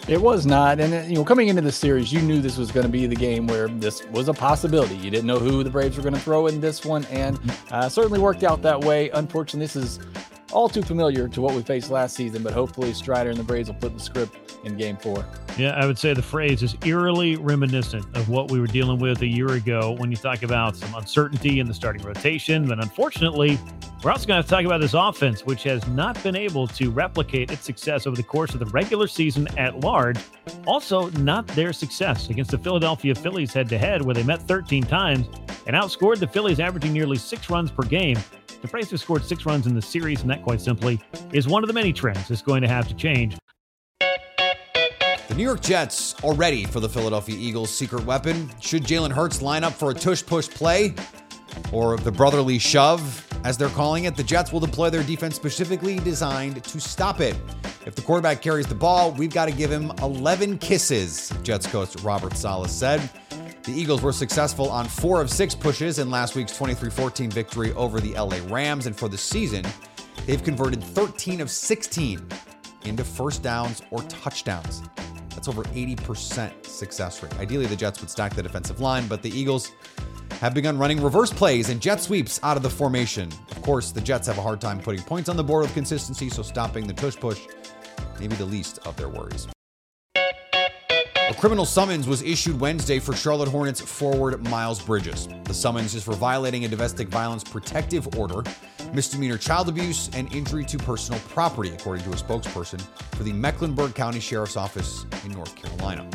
It 0.07 0.19
was 0.19 0.47
not. 0.47 0.79
And, 0.79 0.93
uh, 0.93 1.01
you 1.01 1.15
know, 1.15 1.23
coming 1.23 1.49
into 1.49 1.61
the 1.61 1.71
series, 1.71 2.11
you 2.11 2.21
knew 2.21 2.41
this 2.41 2.57
was 2.57 2.71
going 2.71 2.85
to 2.85 2.91
be 2.91 3.05
the 3.05 3.15
game 3.15 3.45
where 3.45 3.67
this 3.67 4.05
was 4.07 4.29
a 4.29 4.33
possibility. 4.33 4.95
You 4.95 5.11
didn't 5.11 5.27
know 5.27 5.37
who 5.37 5.63
the 5.63 5.69
Braves 5.69 5.97
were 5.97 6.03
going 6.03 6.15
to 6.15 6.19
throw 6.19 6.47
in 6.47 6.59
this 6.59 6.83
one, 6.83 7.05
and 7.05 7.39
uh, 7.69 7.89
certainly 7.89 8.19
worked 8.19 8.43
out 8.43 8.63
that 8.63 8.79
way. 8.79 9.11
Unfortunately, 9.11 9.65
this 9.65 9.75
is 9.75 9.99
all 10.51 10.69
too 10.69 10.81
familiar 10.81 11.27
to 11.27 11.41
what 11.41 11.53
we 11.53 11.61
faced 11.61 11.91
last 11.91 12.15
season, 12.15 12.43
but 12.43 12.53
hopefully 12.53 12.93
Strider 12.93 13.29
and 13.29 13.37
the 13.37 13.43
Braves 13.43 13.69
will 13.69 13.77
flip 13.79 13.93
the 13.93 13.99
script 13.99 14.59
in 14.63 14.77
game 14.77 14.97
four. 14.97 15.25
Yeah, 15.57 15.71
I 15.71 15.85
would 15.85 15.97
say 15.97 16.13
the 16.13 16.21
phrase 16.21 16.63
is 16.63 16.75
eerily 16.85 17.35
reminiscent 17.35 18.05
of 18.15 18.29
what 18.29 18.51
we 18.51 18.59
were 18.59 18.67
dealing 18.67 18.99
with 18.99 19.21
a 19.21 19.27
year 19.27 19.53
ago 19.53 19.95
when 19.97 20.11
you 20.11 20.17
talk 20.17 20.43
about 20.43 20.75
some 20.75 20.93
uncertainty 20.95 21.59
in 21.59 21.67
the 21.67 21.73
starting 21.73 22.03
rotation. 22.03 22.67
But 22.67 22.79
unfortunately, 22.79 23.59
we're 24.03 24.11
also 24.11 24.27
going 24.27 24.41
to 24.41 24.47
talk 24.47 24.63
about 24.63 24.79
this 24.79 24.93
offense, 24.93 25.45
which 25.45 25.63
has 25.63 25.85
not 25.87 26.21
been 26.21 26.35
able 26.35 26.67
to 26.67 26.91
replicate 26.91 27.51
its 27.51 27.63
success 27.63 28.05
over 28.05 28.15
the 28.15 28.23
course 28.23 28.53
of 28.53 28.59
the 28.59 28.65
regular 28.67 29.07
season 29.07 29.47
at 29.57 29.79
large. 29.79 30.19
Also, 30.67 31.09
not 31.11 31.47
their 31.47 31.73
success 31.73 32.29
against 32.29 32.51
the 32.51 32.57
Philadelphia 32.57 33.15
Phillies 33.15 33.53
head 33.53 33.67
to 33.69 33.77
head, 33.77 34.03
where 34.03 34.13
they 34.13 34.23
met 34.23 34.41
13 34.43 34.83
times. 34.83 35.27
and 35.65 35.75
outscored 35.75 36.19
the 36.19 36.27
Phillies, 36.27 36.61
averaging 36.61 36.93
nearly 36.93 37.17
six 37.17 37.49
runs 37.49 37.71
per 37.71 37.83
game. 37.83 38.17
The 38.61 38.67
Braves 38.69 38.91
have 38.91 39.01
scored 39.01 39.25
six 39.25 39.45
runs 39.45 39.67
in 39.67 39.75
the 39.75 39.81
series, 39.81 40.21
and 40.21 40.29
that, 40.29 40.41
quite 40.41 40.61
simply, 40.61 41.01
is 41.33 41.47
one 41.47 41.61
of 41.61 41.67
the 41.67 41.73
many 41.73 41.91
trends 41.91 42.27
that's 42.27 42.41
going 42.41 42.61
to 42.61 42.69
have 42.69 42.87
to 42.87 42.93
change. 42.93 43.35
The 43.99 45.35
New 45.35 45.43
York 45.43 45.61
Jets 45.61 46.15
are 46.23 46.33
ready 46.33 46.63
for 46.63 46.79
the 46.79 46.87
Philadelphia 46.87 47.35
Eagles' 47.37 47.69
secret 47.69 48.05
weapon. 48.05 48.49
Should 48.61 48.83
Jalen 48.83 49.11
Hurts 49.11 49.41
line 49.41 49.65
up 49.65 49.73
for 49.73 49.91
a 49.91 49.93
tush 49.93 50.25
push 50.25 50.47
play 50.47 50.95
or 51.73 51.97
the 51.97 52.11
brotherly 52.11 52.59
shove, 52.59 53.26
as 53.47 53.57
they're 53.57 53.69
calling 53.69 54.03
it, 54.03 54.17
the 54.17 54.23
Jets 54.23 54.51
will 54.51 54.59
deploy 54.59 54.89
their 54.89 55.03
defense 55.03 55.33
specifically 55.33 55.99
designed 55.99 56.61
to 56.65 56.81
stop 56.81 57.21
it. 57.21 57.33
If 57.85 57.95
the 57.95 58.01
quarterback 58.01 58.41
carries 58.41 58.67
the 58.67 58.75
ball, 58.75 59.13
we've 59.13 59.33
got 59.33 59.45
to 59.45 59.53
give 59.53 59.71
him 59.71 59.93
11 60.01 60.57
kisses, 60.57 61.31
Jets 61.43 61.65
coach 61.65 61.95
Robert 62.03 62.35
Saleh 62.35 62.69
said. 62.69 63.09
The 63.63 63.71
Eagles 63.71 64.01
were 64.01 64.11
successful 64.11 64.69
on 64.69 64.85
four 64.85 65.21
of 65.21 65.29
six 65.29 65.55
pushes 65.55 65.97
in 65.97 66.11
last 66.11 66.35
week's 66.35 66.57
23 66.57 66.89
14 66.89 67.31
victory 67.31 67.71
over 67.71 68.01
the 68.01 68.15
LA 68.15 68.37
Rams, 68.53 68.85
and 68.85 68.93
for 68.93 69.07
the 69.07 69.17
season, 69.17 69.63
they've 70.25 70.43
converted 70.43 70.83
13 70.83 71.39
of 71.39 71.49
16 71.49 72.27
into 72.83 73.03
first 73.05 73.43
downs 73.43 73.81
or 73.91 74.01
touchdowns. 74.03 74.83
That's 75.29 75.47
over 75.47 75.63
80% 75.63 76.65
success 76.65 77.23
rate. 77.23 77.33
Ideally, 77.39 77.67
the 77.67 77.77
Jets 77.77 78.01
would 78.01 78.09
stack 78.09 78.35
the 78.35 78.43
defensive 78.43 78.81
line, 78.81 79.07
but 79.07 79.21
the 79.21 79.29
Eagles 79.29 79.71
have 80.39 80.53
begun 80.53 80.77
running 80.77 81.01
reverse 81.01 81.31
plays 81.31 81.69
and 81.69 81.81
jet 81.81 82.01
sweeps 82.01 82.39
out 82.43 82.57
of 82.57 82.63
the 82.63 82.69
formation. 82.69 83.29
Of 83.51 83.61
course, 83.61 83.91
the 83.91 84.01
Jets 84.01 84.27
have 84.27 84.37
a 84.37 84.41
hard 84.41 84.61
time 84.61 84.79
putting 84.79 85.01
points 85.01 85.29
on 85.29 85.37
the 85.37 85.43
board 85.43 85.63
with 85.63 85.73
consistency, 85.73 86.29
so 86.29 86.43
stopping 86.43 86.87
the 86.87 86.93
tush 86.93 87.15
push 87.15 87.41
may 88.19 88.27
be 88.27 88.35
the 88.35 88.45
least 88.45 88.79
of 88.85 88.95
their 88.97 89.09
worries. 89.09 89.47
A 90.15 91.33
criminal 91.33 91.65
summons 91.65 92.07
was 92.07 92.21
issued 92.21 92.57
Wednesday 92.57 92.99
for 92.99 93.13
Charlotte 93.13 93.49
Hornets 93.49 93.81
forward 93.81 94.41
Miles 94.47 94.81
Bridges. 94.81 95.27
The 95.43 95.53
summons 95.53 95.93
is 95.93 96.03
for 96.03 96.13
violating 96.13 96.63
a 96.63 96.69
domestic 96.69 97.09
violence 97.09 97.43
protective 97.43 98.17
order, 98.17 98.43
misdemeanor 98.93 99.37
child 99.37 99.67
abuse, 99.67 100.09
and 100.13 100.33
injury 100.33 100.63
to 100.65 100.77
personal 100.77 101.19
property, 101.27 101.71
according 101.71 102.05
to 102.05 102.11
a 102.11 102.15
spokesperson 102.15 102.81
for 103.15 103.23
the 103.23 103.33
Mecklenburg 103.33 103.93
County 103.93 104.21
Sheriff's 104.21 104.55
Office 104.55 105.05
in 105.25 105.31
North 105.33 105.53
Carolina. 105.55 106.09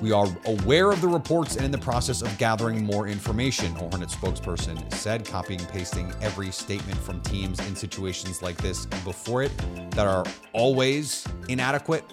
We 0.00 0.12
are 0.12 0.26
aware 0.46 0.90
of 0.90 1.02
the 1.02 1.08
reports 1.08 1.56
and 1.56 1.64
in 1.64 1.70
the 1.70 1.78
process 1.78 2.22
of 2.22 2.38
gathering 2.38 2.82
more 2.82 3.06
information, 3.06 3.76
a 3.76 3.80
Hornet 3.80 4.08
spokesperson 4.08 4.90
said, 4.94 5.26
copying 5.26 5.60
and 5.60 5.68
pasting 5.68 6.10
every 6.22 6.50
statement 6.52 6.96
from 6.98 7.20
teams 7.20 7.60
in 7.68 7.76
situations 7.76 8.40
like 8.40 8.56
this 8.56 8.86
before 8.86 9.42
it 9.42 9.52
that 9.90 10.06
are 10.06 10.24
always 10.54 11.26
inadequate. 11.50 12.04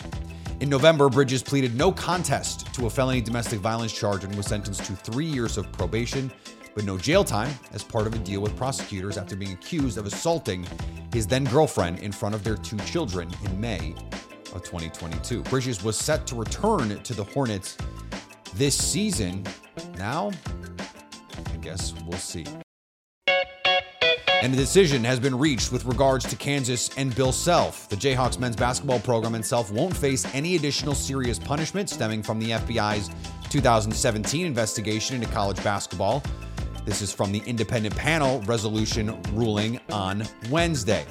In 0.59 0.67
November, 0.67 1.07
Bridges 1.07 1.41
pleaded 1.41 1.77
no 1.77 1.93
contest 1.93 2.73
to 2.73 2.87
a 2.87 2.89
felony 2.89 3.21
domestic 3.21 3.59
violence 3.59 3.93
charge 3.93 4.25
and 4.25 4.35
was 4.35 4.47
sentenced 4.47 4.83
to 4.83 4.93
three 4.93 5.25
years 5.25 5.57
of 5.57 5.71
probation, 5.71 6.29
but 6.75 6.83
no 6.83 6.97
jail 6.97 7.23
time 7.23 7.53
as 7.71 7.85
part 7.85 8.05
of 8.05 8.13
a 8.13 8.19
deal 8.19 8.41
with 8.41 8.53
prosecutors 8.57 9.17
after 9.17 9.37
being 9.37 9.53
accused 9.53 9.97
of 9.97 10.05
assaulting 10.05 10.67
his 11.13 11.25
then 11.25 11.45
girlfriend 11.45 11.99
in 11.99 12.11
front 12.11 12.35
of 12.35 12.43
their 12.43 12.57
two 12.57 12.77
children 12.79 13.29
in 13.45 13.61
May 13.61 13.95
of 14.53 14.63
2022. 14.63 15.43
Bridges 15.43 15.83
was 15.83 15.97
set 15.97 16.25
to 16.27 16.35
return 16.35 17.01
to 17.03 17.13
the 17.13 17.23
Hornets 17.23 17.77
this 18.55 18.75
season. 18.75 19.43
Now, 19.97 20.31
I 21.53 21.57
guess 21.57 21.93
we'll 22.05 22.17
see. 22.17 22.45
And 24.43 24.53
a 24.53 24.57
decision 24.57 25.03
has 25.03 25.19
been 25.19 25.37
reached 25.37 25.71
with 25.71 25.85
regards 25.85 26.23
to 26.29 26.35
Kansas 26.35 26.95
and 26.95 27.13
Bill 27.15 27.31
Self. 27.31 27.89
The 27.89 27.95
Jayhawks 27.95 28.39
men's 28.39 28.55
basketball 28.55 28.99
program 28.99 29.33
and 29.33 29.43
Self 29.43 29.71
won't 29.71 29.97
face 29.97 30.25
any 30.33 30.55
additional 30.55 30.93
serious 30.93 31.39
punishment 31.39 31.89
stemming 31.89 32.21
from 32.21 32.39
the 32.39 32.51
FBI's 32.51 33.09
2017 33.49 34.45
investigation 34.45 35.15
into 35.15 35.27
college 35.33 35.61
basketball. 35.63 36.21
This 36.85 37.01
is 37.01 37.11
from 37.11 37.31
the 37.31 37.41
independent 37.47 37.95
panel 37.95 38.41
resolution 38.43 39.21
ruling 39.33 39.79
on 39.91 40.23
Wednesday. 40.51 41.05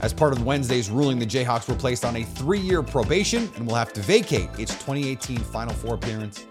As 0.00 0.12
part 0.12 0.32
of 0.32 0.44
Wednesday's 0.44 0.90
ruling, 0.90 1.18
the 1.18 1.26
Jayhawks 1.26 1.68
were 1.68 1.74
placed 1.74 2.04
on 2.04 2.16
a 2.16 2.24
three 2.24 2.58
year 2.58 2.82
probation 2.82 3.50
and 3.56 3.66
will 3.66 3.74
have 3.74 3.92
to 3.92 4.00
vacate 4.00 4.48
its 4.58 4.72
2018 4.74 5.38
Final 5.38 5.74
Four 5.74 5.94
appearance 5.94 6.46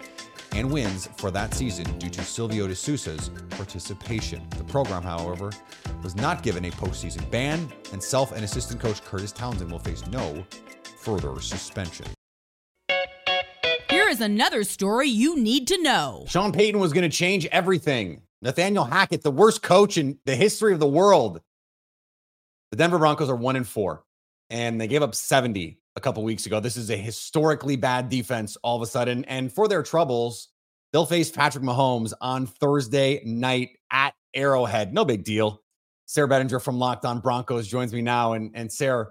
and 0.54 0.70
wins 0.72 1.08
for 1.18 1.32
that 1.32 1.54
season 1.54 1.86
due 1.98 2.10
to 2.10 2.24
Silvio 2.24 2.68
De 2.68 2.76
Sousa's 2.76 3.30
participation. 3.52 4.46
The 4.58 4.64
program, 4.66 5.04
however, 5.04 5.52
was 6.04 6.16
not 6.16 6.44
given 6.44 6.66
a 6.66 6.72
postseason 6.72 7.30
ban, 7.32 7.72
and 7.94 8.04
self 8.04 8.32
and 8.32 8.44
assistant 8.44 8.82
coach 8.82 9.04
Kurtis 9.04 9.34
Townsend 9.34 9.72
will 9.72 9.80
face 9.80 10.06
no 10.08 10.46
further 10.98 11.40
suspension. 11.42 12.06
Here 13.90 14.08
is 14.08 14.22
another 14.22 14.64
story 14.64 15.10
you 15.10 15.38
need 15.38 15.68
to 15.68 15.82
know. 15.82 16.26
Sean 16.28 16.52
Payton 16.52 16.80
was 16.80 16.94
going 16.94 17.10
to 17.10 17.16
change 17.16 17.46
everything. 17.48 18.22
Nathaniel 18.42 18.86
Hackett, 18.86 19.22
the 19.22 19.32
worst 19.32 19.62
coach 19.62 19.98
in 19.98 20.18
the 20.26 20.36
history 20.36 20.74
of 20.74 20.80
the 20.80 20.88
world. 20.88 21.42
The 22.72 22.78
Denver 22.78 23.00
Broncos 23.00 23.30
are 23.30 23.36
one 23.36 23.58
and 23.58 23.68
four, 23.68 24.06
and 24.50 24.80
they 24.80 24.88
gave 24.88 25.04
up 25.04 25.14
70 25.14 25.78
a 25.98 26.00
couple 26.00 26.24
weeks 26.24 26.46
ago. 26.46 26.62
This 26.62 26.78
is 26.78 26.90
a 26.90 26.96
historically 26.96 27.76
bad 27.76 28.08
defense 28.08 28.56
all 28.64 28.78
of 28.78 28.82
a 28.82 28.86
sudden. 28.86 29.26
And 29.26 29.52
for 29.52 29.68
their 29.68 29.84
troubles, 29.84 30.48
they'll 30.94 31.06
face 31.06 31.30
Patrick 31.30 31.66
Mahomes 31.66 32.14
on 32.22 32.46
Thursday 32.48 33.22
night 33.26 33.72
at 33.92 34.14
Arrowhead. 34.34 34.94
No 34.94 35.04
big 35.04 35.26
deal. 35.26 35.62
Sayre 36.06 36.30
Bedinger 36.30 36.62
from 36.62 36.80
Locked 36.80 37.04
On 37.04 37.20
Broncos 37.20 37.68
joins 37.68 37.94
me 37.94 38.02
now. 38.02 38.34
And, 38.34 38.52
and 38.54 38.72
Sarah, 38.72 39.10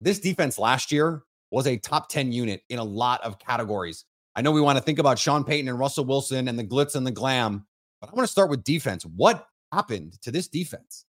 this 0.00 0.18
defense 0.18 0.58
last 0.58 0.90
year 0.90 1.22
was 1.50 1.66
a 1.66 1.76
top 1.76 2.08
10 2.08 2.32
unit 2.32 2.62
in 2.70 2.78
a 2.78 2.84
lot 2.84 3.22
of 3.22 3.38
categories. 3.38 4.06
I 4.34 4.40
know 4.40 4.52
we 4.52 4.62
want 4.62 4.78
to 4.78 4.84
think 4.84 4.98
about 4.98 5.18
Sean 5.18 5.44
Payton 5.44 5.68
and 5.68 5.78
Russell 5.78 6.06
Wilson 6.06 6.48
and 6.48 6.58
the 6.58 6.64
glitz 6.64 6.94
and 6.94 7.06
the 7.06 7.10
glam, 7.10 7.66
but 8.00 8.08
I 8.08 8.14
want 8.14 8.26
to 8.26 8.32
start 8.32 8.48
with 8.48 8.64
defense. 8.64 9.04
What 9.04 9.46
happened 9.70 10.18
to 10.22 10.30
this 10.30 10.48
defense? 10.48 11.04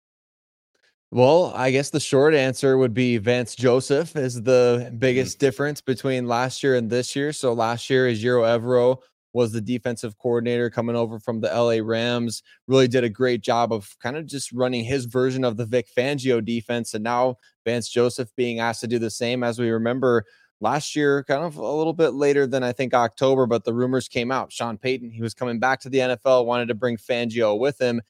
Well, 1.12 1.54
I 1.56 1.72
guess 1.72 1.90
the 1.90 2.02
short 2.02 2.34
answer 2.34 2.78
would 2.78 2.94
be 2.94 3.18
Vance 3.18 3.56
Joseph 3.56 4.16
is 4.18 4.42
the 4.42 4.90
mm. 4.92 5.00
biggest 5.00 5.40
difference 5.40 5.80
between 5.80 6.28
last 6.28 6.62
year 6.64 6.76
and 6.76 6.90
this 6.90 7.16
year. 7.16 7.32
So 7.32 7.54
last 7.54 7.90
year, 7.90 8.08
is 8.08 8.22
Ejiro 8.22 8.44
Evero 8.44 8.98
was 9.32 9.54
the 9.54 9.62
defensive 9.62 10.18
coordinator 10.18 10.70
coming 10.70 10.96
over 10.96 11.20
from 11.20 11.40
the 11.40 11.48
LA 11.48 11.80
Rams. 11.82 12.44
Really 12.68 12.88
did 12.90 13.04
a 13.04 13.10
great 13.10 13.42
job 13.42 13.72
of 13.72 13.96
kind 14.02 14.18
of 14.18 14.26
just 14.26 14.52
running 14.52 14.84
his 14.84 15.06
version 15.06 15.44
of 15.44 15.56
the 15.56 15.66
Vic 15.66 15.88
Fangio 15.96 16.44
defense. 16.44 16.94
And 16.94 17.04
now 17.04 17.38
Vance 17.66 17.88
Joseph 17.88 18.36
being 18.36 18.60
asked 18.60 18.82
to 18.82 18.88
do 18.88 19.00
the 19.00 19.10
same. 19.10 19.44
As 19.44 19.60
we 19.60 19.70
remember, 19.70 20.26
last 20.60 20.96
year, 20.96 21.24
kind 21.24 21.44
of 21.44 21.56
a 21.56 21.72
little 21.72 21.94
bit 21.94 22.16
later 22.16 22.48
than 22.48 22.64
I 22.64 22.74
think 22.74 22.94
October, 22.94 23.46
but 23.46 23.64
the 23.64 23.74
rumors 23.74 24.08
came 24.10 24.32
out. 24.32 24.52
Sean 24.52 24.78
Payton, 24.78 25.12
he 25.12 25.22
was 25.22 25.34
coming 25.34 25.60
back 25.60 25.80
to 25.82 25.90
the 25.90 26.00
NFL, 26.00 26.46
wanted 26.46 26.68
to 26.68 26.76
bring 26.76 26.98
Fangio 26.98 27.58
with 27.58 27.80
him 27.80 28.02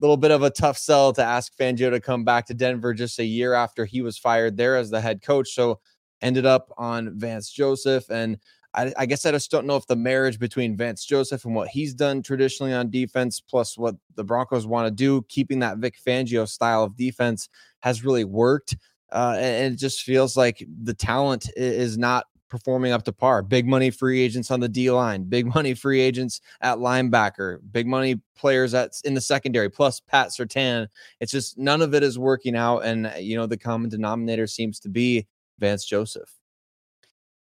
little 0.00 0.16
bit 0.16 0.30
of 0.30 0.42
a 0.42 0.50
tough 0.50 0.78
sell 0.78 1.12
to 1.14 1.22
ask 1.22 1.56
Fangio 1.56 1.90
to 1.90 2.00
come 2.00 2.24
back 2.24 2.46
to 2.46 2.54
Denver 2.54 2.92
just 2.94 3.18
a 3.18 3.24
year 3.24 3.54
after 3.54 3.84
he 3.84 4.02
was 4.02 4.18
fired 4.18 4.56
there 4.56 4.76
as 4.76 4.90
the 4.90 5.00
head 5.00 5.22
coach. 5.22 5.54
So 5.54 5.80
ended 6.22 6.46
up 6.46 6.72
on 6.76 7.18
Vance 7.18 7.50
Joseph. 7.50 8.10
And 8.10 8.38
I, 8.74 8.92
I, 8.98 9.06
guess 9.06 9.24
I 9.24 9.30
just 9.30 9.50
don't 9.50 9.66
know 9.66 9.76
if 9.76 9.86
the 9.86 9.96
marriage 9.96 10.38
between 10.38 10.76
Vance 10.76 11.04
Joseph 11.04 11.44
and 11.44 11.54
what 11.54 11.68
he's 11.68 11.94
done 11.94 12.22
traditionally 12.22 12.74
on 12.74 12.90
defense, 12.90 13.40
plus 13.40 13.78
what 13.78 13.96
the 14.16 14.24
Broncos 14.24 14.66
want 14.66 14.86
to 14.86 14.90
do, 14.90 15.22
keeping 15.28 15.60
that 15.60 15.78
Vic 15.78 15.96
Fangio 16.04 16.46
style 16.46 16.84
of 16.84 16.96
defense 16.96 17.48
has 17.80 18.04
really 18.04 18.24
worked. 18.24 18.76
Uh, 19.10 19.36
and 19.38 19.74
it 19.74 19.78
just 19.78 20.02
feels 20.02 20.36
like 20.36 20.66
the 20.82 20.94
talent 20.94 21.50
is 21.56 21.96
not 21.96 22.26
performing 22.48 22.92
up 22.92 23.04
to 23.04 23.12
par. 23.12 23.42
Big 23.42 23.66
money 23.66 23.90
free 23.90 24.20
agents 24.20 24.50
on 24.50 24.60
the 24.60 24.68
D 24.68 24.90
line, 24.90 25.24
big 25.24 25.46
money 25.54 25.74
free 25.74 26.00
agents 26.00 26.40
at 26.60 26.78
linebacker, 26.78 27.58
big 27.72 27.86
money 27.86 28.20
players 28.36 28.72
that's 28.72 29.00
in 29.02 29.14
the 29.14 29.20
secondary, 29.20 29.70
plus 29.70 30.00
Pat 30.00 30.28
Surtain. 30.28 30.88
It's 31.20 31.32
just 31.32 31.58
none 31.58 31.82
of 31.82 31.94
it 31.94 32.02
is 32.02 32.18
working 32.18 32.56
out. 32.56 32.80
And 32.80 33.12
you 33.18 33.36
know, 33.36 33.46
the 33.46 33.56
common 33.56 33.90
denominator 33.90 34.46
seems 34.46 34.78
to 34.80 34.88
be 34.88 35.26
Vance 35.58 35.84
Joseph. 35.84 36.32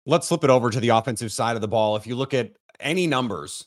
Let's 0.04 0.28
flip 0.28 0.44
it 0.44 0.50
over 0.50 0.70
to 0.70 0.80
the 0.80 0.90
offensive 0.90 1.32
side 1.32 1.54
of 1.54 1.62
the 1.62 1.68
ball. 1.68 1.96
If 1.96 2.06
you 2.06 2.16
look 2.16 2.34
at 2.34 2.52
any 2.80 3.06
numbers, 3.06 3.66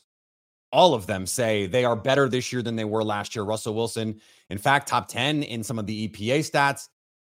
all 0.70 0.92
of 0.92 1.06
them 1.06 1.26
say 1.26 1.66
they 1.66 1.84
are 1.84 1.96
better 1.96 2.28
this 2.28 2.52
year 2.52 2.60
than 2.60 2.76
they 2.76 2.84
were 2.84 3.02
last 3.02 3.34
year. 3.34 3.44
Russell 3.44 3.74
Wilson, 3.74 4.20
in 4.50 4.58
fact, 4.58 4.88
top 4.88 5.08
10 5.08 5.42
in 5.42 5.62
some 5.62 5.78
of 5.78 5.86
the 5.86 6.08
EPA 6.08 6.40
stats. 6.40 6.88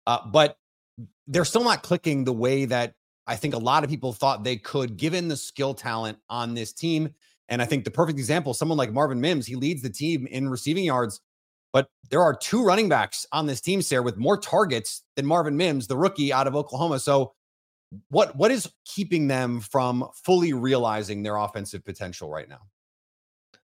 Uh, 0.06 0.18
but 0.26 0.56
they're 1.26 1.44
still 1.44 1.64
not 1.64 1.82
clicking 1.82 2.24
the 2.24 2.32
way 2.32 2.64
that 2.66 2.94
I 3.26 3.36
think 3.36 3.54
a 3.54 3.58
lot 3.58 3.84
of 3.84 3.90
people 3.90 4.12
thought 4.12 4.44
they 4.44 4.56
could, 4.56 4.96
given 4.96 5.28
the 5.28 5.36
skill 5.36 5.74
talent 5.74 6.18
on 6.28 6.54
this 6.54 6.72
team. 6.72 7.14
And 7.48 7.62
I 7.62 7.64
think 7.64 7.84
the 7.84 7.90
perfect 7.90 8.18
example, 8.18 8.54
someone 8.54 8.78
like 8.78 8.92
Marvin 8.92 9.20
Mims, 9.20 9.46
he 9.46 9.56
leads 9.56 9.82
the 9.82 9.90
team 9.90 10.26
in 10.26 10.48
receiving 10.48 10.84
yards, 10.84 11.20
but 11.72 11.88
there 12.10 12.22
are 12.22 12.34
two 12.34 12.64
running 12.64 12.88
backs 12.88 13.26
on 13.32 13.46
this 13.46 13.60
team, 13.60 13.82
Sarah, 13.82 14.02
with 14.02 14.16
more 14.16 14.36
targets 14.36 15.02
than 15.16 15.26
Marvin 15.26 15.56
Mims, 15.56 15.86
the 15.86 15.96
rookie 15.96 16.32
out 16.32 16.46
of 16.46 16.56
Oklahoma. 16.56 16.98
So, 16.98 17.32
what 18.08 18.34
what 18.36 18.50
is 18.50 18.70
keeping 18.86 19.28
them 19.28 19.60
from 19.60 20.08
fully 20.24 20.54
realizing 20.54 21.22
their 21.22 21.36
offensive 21.36 21.84
potential 21.84 22.30
right 22.30 22.48
now? 22.48 22.60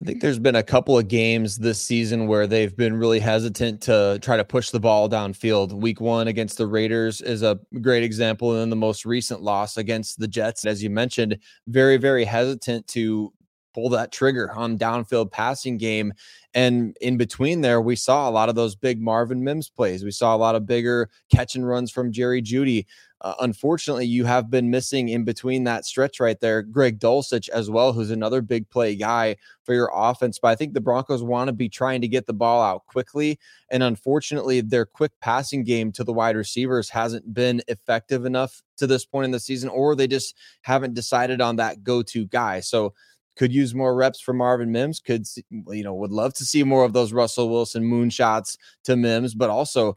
I 0.01 0.05
think 0.05 0.22
there's 0.22 0.39
been 0.39 0.55
a 0.55 0.63
couple 0.63 0.98
of 0.98 1.08
games 1.08 1.58
this 1.58 1.79
season 1.79 2.25
where 2.25 2.48
they've 2.48 2.75
been 2.75 2.96
really 2.96 3.20
hesitant 3.20 3.81
to 3.81 4.17
try 4.24 4.36
to 4.36 4.43
push 4.43 4.72
the 4.72 4.79
ball 4.79 5.08
downfield. 5.08 5.74
Week 5.74 6.01
one 6.01 6.27
against 6.27 6.58
the 6.58 6.65
Raiders 6.65 7.22
is 7.22 7.43
a 7.43 7.60
great 7.81 8.01
example. 8.01 8.51
And 8.51 8.62
then 8.62 8.70
the 8.72 8.75
most 8.75 9.05
recent 9.05 9.43
loss 9.43 9.77
against 9.77 10.20
the 10.20 10.27
Jets, 10.27 10.65
as 10.65 10.81
you 10.81 10.89
mentioned, 10.89 11.38
very, 11.67 11.98
very 11.98 12.25
hesitant 12.25 12.88
to 12.88 13.31
pull 13.74 13.90
that 13.90 14.12
trigger 14.12 14.51
on 14.54 14.78
downfield 14.78 15.32
passing 15.32 15.78
game. 15.78 16.13
And 16.54 16.96
in 17.00 17.18
between 17.18 17.62
there, 17.62 17.82
we 17.82 17.96
saw 17.96 18.30
a 18.30 18.32
lot 18.32 18.50
of 18.50 18.56
those 18.56 18.75
big 18.75 19.01
Marvin 19.01 19.44
Mims 19.44 19.70
plays. 19.70 20.04
We 20.04 20.12
saw 20.12 20.36
a 20.36 20.38
lot 20.38 20.56
of 20.56 20.66
bigger 20.66 21.10
catch 21.34 21.56
and 21.56 21.68
runs 21.68 21.92
from 21.92 22.12
Jerry 22.12 22.42
Jeudy. 22.42 22.86
Uh, 23.22 23.36
unfortunately, 23.40 24.06
you 24.06 24.25
have 24.25 24.50
been 24.50 24.72
missing 24.72 25.10
in 25.10 25.24
between 25.24 25.63
that 25.63 25.86
stretch 25.86 26.20
right 26.20 26.40
there, 26.40 26.63
Greg 26.63 27.00
Dulcich 27.00 27.50
as 27.50 27.70
well, 27.70 27.94
who's 27.94 28.10
another 28.10 28.42
big 28.42 28.68
play 28.72 28.96
guy 28.96 29.36
for 29.63 29.75
your 29.75 29.92
offense. 29.94 30.40
But 30.40 30.48
I 30.48 30.56
think 30.56 30.74
the 30.74 30.82
Broncos 30.82 31.22
want 31.22 31.48
to 31.48 31.54
be 31.54 31.70
trying 31.70 32.01
to 32.01 32.08
get 32.08 32.25
the 32.25 32.34
ball 32.34 32.63
out 32.63 32.88
quickly. 32.88 33.38
And 33.70 33.84
unfortunately, 33.84 34.62
their 34.62 34.88
quick 34.88 35.12
passing 35.22 35.63
game 35.63 35.92
to 35.94 36.04
the 36.04 36.12
wide 36.12 36.36
receivers 36.36 36.90
hasn't 36.90 37.32
been 37.32 37.62
effective 37.68 38.25
enough 38.25 38.63
to 38.78 38.88
this 38.88 39.06
point 39.06 39.25
in 39.25 39.32
the 39.32 39.40
season, 39.40 39.70
or 39.70 39.96
they 39.96 40.08
just 40.08 40.36
haven't 40.63 40.96
decided 40.96 41.42
on 41.42 41.58
that 41.58 41.84
go 41.84 42.01
to 42.01 42.25
guy. 42.25 42.60
So, 42.60 42.96
could 43.38 43.53
use 43.53 43.73
more 43.73 43.95
reps 43.95 44.19
for 44.19 44.33
Marvin 44.33 44.71
Mims. 44.71 45.00
Could 45.00 45.25
you 45.50 45.83
know 45.83 45.93
would 45.93 46.11
love 46.11 46.33
to 46.35 46.45
see 46.45 46.63
more 46.63 46.83
of 46.83 46.93
those 46.93 47.13
Russell 47.13 47.50
Wilson 47.50 47.83
moonshots 47.83 48.57
to 48.83 48.95
Mims, 48.95 49.33
but 49.33 49.50
also 49.50 49.95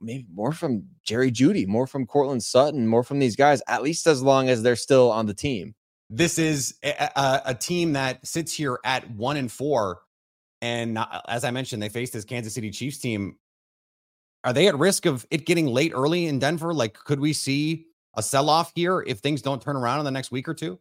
maybe 0.00 0.26
more 0.32 0.52
from 0.52 0.84
Jerry 1.04 1.30
Jeudy, 1.30 1.66
more 1.66 1.86
from 1.86 2.06
Courtland 2.06 2.42
Sutton, 2.42 2.86
more 2.86 3.02
from 3.02 3.18
these 3.18 3.36
guys, 3.36 3.62
at 3.68 3.82
least 3.82 4.06
as 4.06 4.22
long 4.22 4.48
as 4.48 4.62
they're 4.62 4.76
still 4.76 5.10
on 5.10 5.26
the 5.26 5.34
team. 5.34 5.74
This 6.10 6.38
is 6.38 6.74
a, 6.84 7.40
a, 7.46 7.54
team 7.54 7.94
that 7.94 8.26
sits 8.26 8.52
here 8.52 8.78
at 8.84 9.10
one 9.12 9.38
and 9.38 9.50
four. 9.50 10.00
And 10.60 10.98
uh, 10.98 11.22
as 11.26 11.42
I 11.42 11.50
mentioned, 11.50 11.82
they 11.82 11.88
face 11.88 12.10
this 12.10 12.24
Kansas 12.24 12.52
City 12.52 12.70
Chiefs 12.70 12.98
team. 12.98 13.38
Are 14.44 14.52
they 14.52 14.68
at 14.68 14.78
risk 14.78 15.06
of 15.06 15.26
it 15.30 15.46
getting 15.46 15.66
late 15.66 15.92
early 15.94 16.26
in 16.26 16.38
Denver? 16.38 16.74
Like, 16.74 16.94
could 16.94 17.18
we 17.18 17.32
see 17.32 17.86
a 18.14 18.22
sell 18.22 18.50
off 18.50 18.72
here 18.74 19.02
if 19.06 19.20
things 19.20 19.40
don't 19.40 19.62
turn 19.62 19.76
around 19.76 20.00
in 20.00 20.04
the 20.04 20.10
next 20.10 20.30
week 20.30 20.48
or 20.48 20.54
two? 20.54 20.78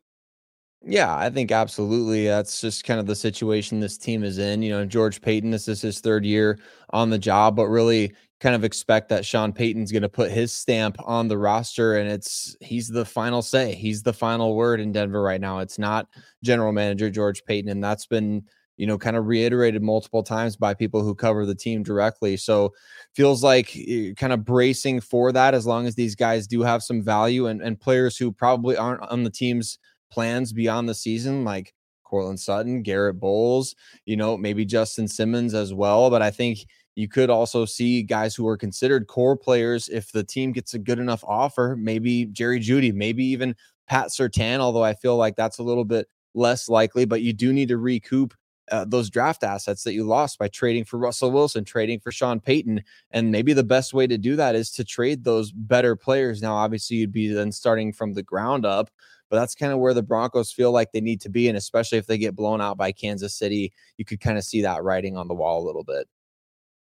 Yeah, 0.83 1.15
I 1.15 1.29
think 1.29 1.51
absolutely. 1.51 2.25
That's 2.25 2.59
just 2.59 2.83
kind 2.85 2.99
of 2.99 3.05
the 3.05 3.15
situation 3.15 3.79
this 3.79 3.97
team 3.97 4.23
is 4.23 4.39
in. 4.39 4.63
You 4.63 4.71
know, 4.71 4.85
George 4.85 5.21
Paton, 5.21 5.51
this 5.51 5.67
is 5.67 5.81
his 5.81 5.99
third 5.99 6.25
year 6.25 6.57
on 6.89 7.11
the 7.11 7.19
job, 7.19 7.55
but 7.55 7.67
really 7.67 8.13
kind 8.39 8.55
of 8.55 8.63
expect 8.63 9.07
that 9.09 9.23
Sean 9.23 9.53
Payton's 9.53 9.91
going 9.91 10.01
to 10.01 10.09
put 10.09 10.31
his 10.31 10.51
stamp 10.51 10.97
on 11.05 11.27
the 11.27 11.37
roster 11.37 11.97
and 11.97 12.09
it's 12.09 12.55
he's 12.61 12.87
the 12.87 13.05
final 13.05 13.43
say. 13.43 13.75
He's 13.75 14.01
the 14.01 14.13
final 14.13 14.55
word 14.55 14.79
in 14.79 14.91
Denver 14.91 15.21
right 15.21 15.39
now. 15.39 15.59
It's 15.59 15.77
not 15.77 16.07
general 16.43 16.71
manager 16.71 17.11
George 17.11 17.45
Paton 17.45 17.69
and 17.69 17.83
that's 17.83 18.07
been, 18.07 18.43
you 18.77 18.87
know, 18.87 18.97
kind 18.97 19.15
of 19.15 19.27
reiterated 19.27 19.83
multiple 19.83 20.23
times 20.23 20.55
by 20.55 20.73
people 20.73 21.03
who 21.03 21.13
cover 21.13 21.45
the 21.45 21.53
team 21.53 21.83
directly. 21.83 22.35
So 22.35 22.73
feels 23.15 23.43
like 23.43 23.75
eh, 23.77 24.13
kind 24.17 24.33
of 24.33 24.43
bracing 24.45 25.01
for 25.01 25.31
that 25.31 25.53
as 25.53 25.67
long 25.67 25.85
as 25.85 25.93
these 25.93 26.15
guys 26.15 26.47
do 26.47 26.61
have 26.63 26.81
some 26.81 27.01
value 27.03 27.45
and 27.47 27.61
and 27.61 27.79
players 27.79 28.17
who 28.17 28.31
probably 28.31 28.75
aren't 28.75 29.03
on 29.03 29.23
the 29.23 29.29
team's 29.29 29.77
plans 30.11 30.53
beyond 30.53 30.87
the 30.87 30.95
season 30.95 31.43
like 31.43 31.73
Courtland 32.03 32.39
Sutton, 32.39 32.83
Garett 32.83 33.19
Bolles, 33.19 33.75
you 34.05 34.17
know, 34.17 34.37
maybe 34.37 34.65
Justin 34.65 35.07
Simmons 35.07 35.53
as 35.53 35.73
well, 35.73 36.09
but 36.09 36.21
I 36.21 36.29
think 36.29 36.65
you 36.95 37.07
could 37.07 37.29
also 37.29 37.65
see 37.65 38.03
guys 38.03 38.35
who 38.35 38.47
are 38.47 38.57
considered 38.57 39.07
core 39.07 39.37
players 39.37 39.87
if 39.89 40.11
the 40.11 40.23
team 40.23 40.51
gets 40.51 40.73
a 40.73 40.79
good 40.79 40.99
enough 40.99 41.23
offer. 41.23 41.75
Maybe 41.77 42.25
Jerry 42.25 42.59
Jeudy, 42.59 42.93
maybe 42.93 43.23
even 43.25 43.55
Pat 43.87 44.07
Surtain, 44.07 44.59
although 44.59 44.83
I 44.83 44.93
feel 44.93 45.15
like 45.15 45.35
that's 45.35 45.57
a 45.57 45.63
little 45.63 45.85
bit 45.85 46.07
less 46.33 46.67
likely. 46.67 47.05
But 47.05 47.21
you 47.21 47.33
do 47.33 47.53
need 47.53 47.69
to 47.69 47.77
recoup 47.77 48.33
uh, 48.71 48.85
those 48.85 49.09
draft 49.09 49.43
assets 49.43 49.83
that 49.83 49.93
you 49.93 50.03
lost 50.03 50.37
by 50.37 50.47
trading 50.47 50.85
for 50.85 50.97
Russell 50.97 51.31
Wilson, 51.31 51.63
trading 51.63 51.99
for 51.99 52.11
Sean 52.11 52.39
Payton. 52.39 52.83
And 53.11 53.31
maybe 53.31 53.53
the 53.53 53.63
best 53.63 53.93
way 53.93 54.07
to 54.07 54.17
do 54.17 54.35
that 54.35 54.55
is 54.55 54.71
to 54.71 54.83
trade 54.83 55.23
those 55.23 55.51
better 55.51 55.95
players. 55.95 56.41
Now, 56.41 56.55
obviously, 56.55 56.97
you'd 56.97 57.11
be 57.11 57.27
then 57.33 57.51
starting 57.51 57.91
from 57.91 58.13
the 58.13 58.23
ground 58.23 58.65
up, 58.65 58.89
but 59.31 59.39
that's 59.39 59.55
kind 59.55 59.71
of 59.71 59.79
where 59.79 59.93
the 59.93 60.03
Broncos 60.03 60.51
feel 60.51 60.73
like 60.73 60.91
they 60.91 60.99
need 60.99 61.21
to 61.21 61.29
be. 61.29 61.47
And 61.47 61.57
especially 61.57 61.97
if 61.97 62.05
they 62.05 62.17
get 62.17 62.35
blown 62.35 62.59
out 62.59 62.77
by 62.77 62.91
Kansas 62.91 63.33
City, 63.33 63.71
you 63.97 64.03
could 64.03 64.19
kind 64.19 64.37
of 64.37 64.43
see 64.43 64.61
that 64.63 64.83
writing 64.83 65.15
on 65.15 65.29
the 65.29 65.33
wall 65.33 65.63
a 65.63 65.65
little 65.65 65.85
bit. 65.85 66.07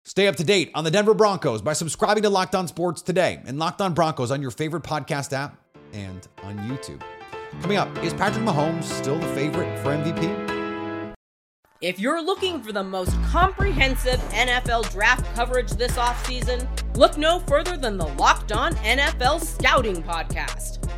Stay 0.05 0.29
up 0.29 0.37
to 0.37 0.45
date 0.45 0.71
on 0.75 0.85
the 0.85 0.91
Denver 0.91 1.15
Broncos 1.15 1.63
by 1.63 1.73
subscribing 1.73 2.23
to 2.25 2.31
Locked 2.31 2.55
On 2.55 2.69
Sports 2.69 3.01
today 3.01 3.41
and 3.47 3.59
Locked 3.59 3.81
On 3.81 3.95
Broncos 3.95 4.31
on 4.31 4.43
your 4.43 4.51
favorite 4.51 4.83
podcast 4.83 5.33
app 5.33 5.59
and 5.95 6.29
on 6.45 6.59
YouTube. 6.59 7.03
Coming 7.63 7.79
up, 7.79 7.89
is 8.05 8.13
Patrick 8.13 8.45
Mahomes 8.45 8.85
still 8.85 9.19
the 9.19 9.27
favorite 9.29 9.79
for 9.79 9.97
MVP? 9.97 11.15
If 11.81 11.99
you're 11.99 12.23
looking 12.23 12.63
for 12.63 12.73
the 12.73 12.85
most 12.85 13.13
comprehensive 13.25 14.21
NFL 14.31 14.91
draft 14.93 15.25
coverage 15.35 15.71
this 15.73 15.93
offseason, 15.93 16.69
look 16.97 17.17
no 17.17 17.41
further 17.41 17.77
than 17.77 17.97
the 17.97 18.07
Locked 18.07 18.53
On 18.53 18.75
NFL 18.77 19.43
Scouting 19.43 20.03
Podcast. 20.03 20.86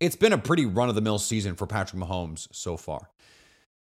It's 0.00 0.16
been 0.16 0.32
a 0.32 0.38
pretty 0.38 0.64
run 0.64 0.88
of 0.88 0.94
the 0.94 1.02
mill 1.02 1.18
season 1.18 1.54
for 1.54 1.66
Patrick 1.66 2.02
Mahomes 2.02 2.48
so 2.52 2.78
far. 2.78 3.10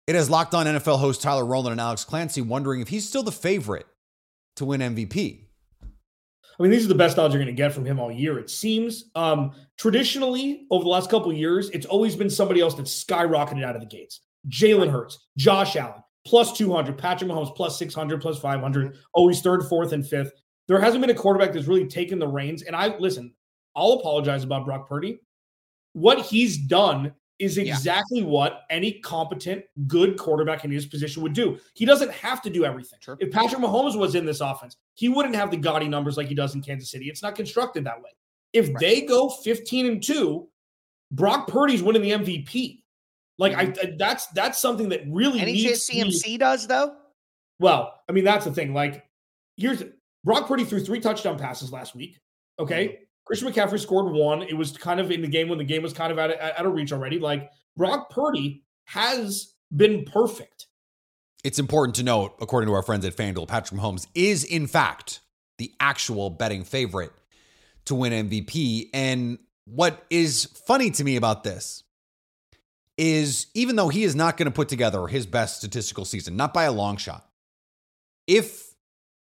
It 0.07 0.15
has 0.15 0.29
locked 0.31 0.55
on 0.55 0.65
NFL 0.65 0.99
host 0.99 1.21
Tyler 1.21 1.45
Rowland 1.45 1.73
and 1.73 1.81
Alex 1.81 2.03
Clancy 2.03 2.41
wondering 2.41 2.81
if 2.81 2.87
he's 2.87 3.07
still 3.07 3.21
the 3.21 3.31
favorite 3.31 3.85
to 4.55 4.65
win 4.65 4.81
MVP. 4.81 5.41
I 5.83 6.63
mean, 6.63 6.71
these 6.71 6.85
are 6.85 6.87
the 6.87 6.95
best 6.95 7.19
odds 7.19 7.35
you're 7.35 7.43
going 7.43 7.55
to 7.55 7.61
get 7.61 7.71
from 7.71 7.85
him 7.85 7.99
all 7.99 8.11
year, 8.11 8.39
it 8.39 8.49
seems. 8.49 9.11
Um, 9.13 9.51
traditionally, 9.77 10.65
over 10.71 10.83
the 10.83 10.89
last 10.89 11.11
couple 11.11 11.31
years, 11.31 11.69
it's 11.69 11.85
always 11.85 12.15
been 12.15 12.31
somebody 12.31 12.61
else 12.61 12.73
that's 12.73 13.03
skyrocketed 13.03 13.63
out 13.63 13.75
of 13.75 13.81
the 13.81 13.87
gates. 13.87 14.21
Jalen 14.49 14.89
Hurts, 14.89 15.27
Josh 15.37 15.75
Allen, 15.75 16.01
plus 16.25 16.57
200, 16.57 16.97
Patrick 16.97 17.29
Mahomes, 17.29 17.55
plus 17.55 17.77
600, 17.77 18.19
plus 18.21 18.39
500, 18.39 18.97
always 19.13 19.41
third, 19.41 19.65
fourth, 19.65 19.91
and 19.91 20.07
fifth. 20.07 20.31
There 20.67 20.79
hasn't 20.79 21.01
been 21.01 21.11
a 21.11 21.19
quarterback 21.19 21.53
that's 21.53 21.67
really 21.67 21.85
taken 21.85 22.17
the 22.17 22.27
reins. 22.27 22.63
And 22.63 22.75
I, 22.75 22.97
listen, 22.97 23.33
I'll 23.75 23.93
apologize 23.93 24.43
about 24.43 24.65
Brock 24.65 24.89
Purdy 24.89 25.19
what 25.97 26.19
he's 26.19 26.57
done 26.57 27.11
is 27.39 27.57
exactly 27.57 28.19
yeah. 28.19 28.27
what 28.27 28.61
any 28.69 28.99
competent, 28.99 29.63
good 29.87 30.15
quarterback 30.17 30.63
in 30.63 30.69
his 30.69 30.85
position 30.85 31.23
would 31.23 31.33
do. 31.33 31.57
He 31.73 31.85
doesn't 31.85 32.11
have 32.11 32.39
to 32.43 32.51
do 32.51 32.65
everything. 32.65 32.99
Sure. 33.01 33.17
If 33.19 33.31
Patrick 33.31 33.61
Mahomes 33.61 33.97
was 33.97 34.13
in 34.13 34.23
this 34.23 34.39
offense, 34.39 34.75
he 34.93 35.09
wouldn't 35.09 35.35
have 35.35 35.49
the 35.49 35.57
gaudy 35.57 35.87
numbers 35.87 36.15
like 36.15 36.27
he 36.27 36.35
does 36.35 36.53
in 36.53 36.61
Kansas 36.61 36.91
City. 36.91 37.05
It's 37.09 37.23
not 37.23 37.35
constructed 37.35 37.83
that 37.85 37.97
way. 37.97 38.11
If 38.53 38.67
right. 38.67 38.77
they 38.79 39.01
go 39.01 39.29
15 39.29 39.87
and 39.87 40.03
2, 40.03 40.47
Brock 41.11 41.47
Purdy's 41.47 41.81
winning 41.81 42.03
the 42.03 42.11
MVP. 42.11 42.83
Like 43.39 43.53
mm-hmm. 43.53 43.87
I, 43.87 43.95
that's 43.97 44.27
that's 44.27 44.59
something 44.59 44.89
that 44.89 45.01
really 45.07 45.39
any 45.39 45.53
needs 45.53 45.87
chance 45.87 46.21
CMC 46.21 46.23
be, 46.25 46.37
does 46.37 46.67
though. 46.67 46.95
Well, 47.59 47.93
I 48.07 48.11
mean 48.11 48.23
that's 48.23 48.45
the 48.45 48.51
thing. 48.51 48.73
Like 48.73 49.03
here's 49.57 49.83
Brock 50.23 50.47
Purdy 50.47 50.63
threw 50.63 50.79
three 50.79 50.99
touchdown 50.99 51.37
passes 51.37 51.71
last 51.71 51.95
week. 51.95 52.19
Okay, 52.59 52.87
mm-hmm. 52.87 53.03
Christian 53.27 53.51
McCaffrey 53.51 53.79
scored 53.79 54.13
one. 54.13 54.41
It 54.41 54.53
was 54.53 54.75
kind 54.77 55.01
of 55.01 55.11
in 55.11 55.21
the 55.21 55.27
game 55.27 55.49
when 55.49 55.57
the 55.57 55.65
game 55.65 55.83
was 55.83 55.91
kind 55.91 56.13
of 56.13 56.17
out 56.17 56.31
of, 56.31 56.39
out 56.39 56.65
of 56.65 56.73
reach 56.73 56.93
already. 56.93 57.19
Like 57.19 57.51
Brock 57.75 58.09
Purdy 58.09 58.63
has 58.85 59.53
been 59.75 60.05
perfect. 60.05 60.67
It's 61.43 61.59
important 61.59 61.95
to 61.97 62.03
note, 62.03 62.35
according 62.41 62.69
to 62.69 62.73
our 62.73 62.81
friends 62.81 63.05
at 63.05 63.15
FanDuel, 63.15 63.49
Patrick 63.49 63.79
Mahomes 63.79 64.07
is 64.15 64.45
in 64.45 64.65
fact 64.65 65.19
the 65.57 65.73
actual 65.79 66.29
betting 66.29 66.63
favorite 66.63 67.11
to 67.85 67.95
win 67.95 68.29
MVP. 68.29 68.89
And 68.93 69.39
what 69.65 70.05
is 70.09 70.45
funny 70.45 70.89
to 70.91 71.03
me 71.03 71.17
about 71.17 71.43
this 71.43 71.83
is 72.97 73.47
even 73.53 73.75
though 73.75 73.89
he 73.89 74.05
is 74.05 74.15
not 74.15 74.37
going 74.37 74.45
to 74.45 74.51
put 74.51 74.69
together 74.69 75.05
his 75.07 75.25
best 75.25 75.57
statistical 75.57 76.05
season, 76.05 76.37
not 76.37 76.53
by 76.53 76.63
a 76.63 76.71
long 76.71 76.95
shot, 76.95 77.29
if 78.25 78.73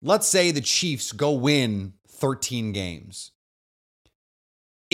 let's 0.02 0.26
say 0.26 0.50
the 0.50 0.60
Chiefs 0.60 1.12
go 1.12 1.32
win 1.32 1.94
13 2.08 2.72
games 2.72 3.30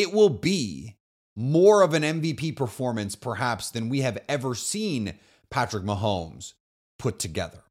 it 0.01 0.15
will 0.15 0.31
be 0.31 0.97
more 1.37 1.83
of 1.83 1.93
an 1.93 2.03
MVP 2.03 2.57
performance, 2.57 3.15
perhaps, 3.15 3.71
than 3.71 3.91
we 3.91 4.01
have 4.01 4.19
ever 4.31 4.55
seen 4.55 5.19
Patrick 5.51 5.85
Mahomes 5.85 6.55
put 6.99 7.19
together. 7.19 7.63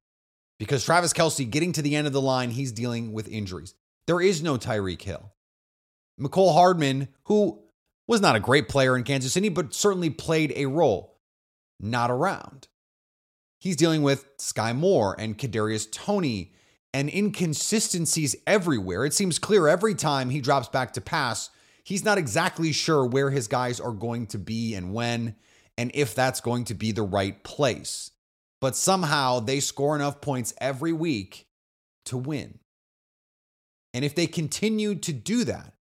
Because 0.60 0.86
Travis 0.86 1.12
Kelce 1.12 1.50
getting 1.50 1.72
to 1.74 1.82
the 1.82 1.96
end 1.96 2.06
of 2.06 2.14
the 2.14 2.22
line, 2.22 2.52
he's 2.52 2.72
dealing 2.72 3.14
with 3.14 3.28
injuries. 3.28 3.74
There 4.06 4.22
is 4.22 4.44
no 4.44 4.58
Tyreek 4.58 5.02
Hill. 5.02 5.32
Mecole 6.20 6.54
Hardman, 6.54 7.08
who 7.24 7.64
was 8.08 8.22
not 8.22 8.36
a 8.36 8.40
great 8.40 8.70
player 8.70 8.96
in 8.96 9.04
Kansas 9.04 9.34
City, 9.34 9.50
but 9.50 9.74
certainly 9.74 10.12
played 10.12 10.54
a 10.56 10.68
role, 10.68 11.18
not 11.80 12.12
around. 12.12 12.68
He's 13.60 13.76
dealing 13.76 14.04
with 14.04 14.38
Skyy 14.38 14.76
Moore 14.76 15.16
and 15.18 15.38
Kadarius 15.38 15.92
Toney 15.92 16.54
and 16.94 17.10
inconsistencies 17.10 18.36
everywhere. 18.46 19.04
It 19.06 19.14
seems 19.14 19.40
clear 19.40 19.68
every 19.68 19.96
time 19.96 20.30
he 20.30 20.42
drops 20.42 20.68
back 20.68 20.94
to 20.94 21.02
pass, 21.02 21.50
he's 21.90 22.06
not 22.06 22.20
exactly 22.20 22.72
sure 22.72 23.04
where 23.04 23.32
his 23.32 23.48
guys 23.48 23.80
are 23.80 23.92
going 23.92 24.28
to 24.28 24.38
be 24.38 24.76
and 24.76 24.94
when. 24.94 25.36
and 25.76 25.90
if 25.96 26.14
that's 26.14 26.40
going 26.40 26.66
to 26.66 26.76
be 26.76 26.92
the 26.92 27.02
right 27.02 27.42
place. 27.44 28.12
But 28.62 28.76
somehow 28.76 29.40
they 29.40 29.60
score 29.60 29.96
enough 29.96 30.22
points 30.22 30.54
every 30.60 30.94
week 30.94 31.48
to 32.06 32.18
win. 32.18 32.60
And 33.94 34.06
if 34.06 34.14
they 34.14 34.28
continue 34.28 34.94
to 34.96 35.14
do 35.14 35.46
that, 35.46 35.74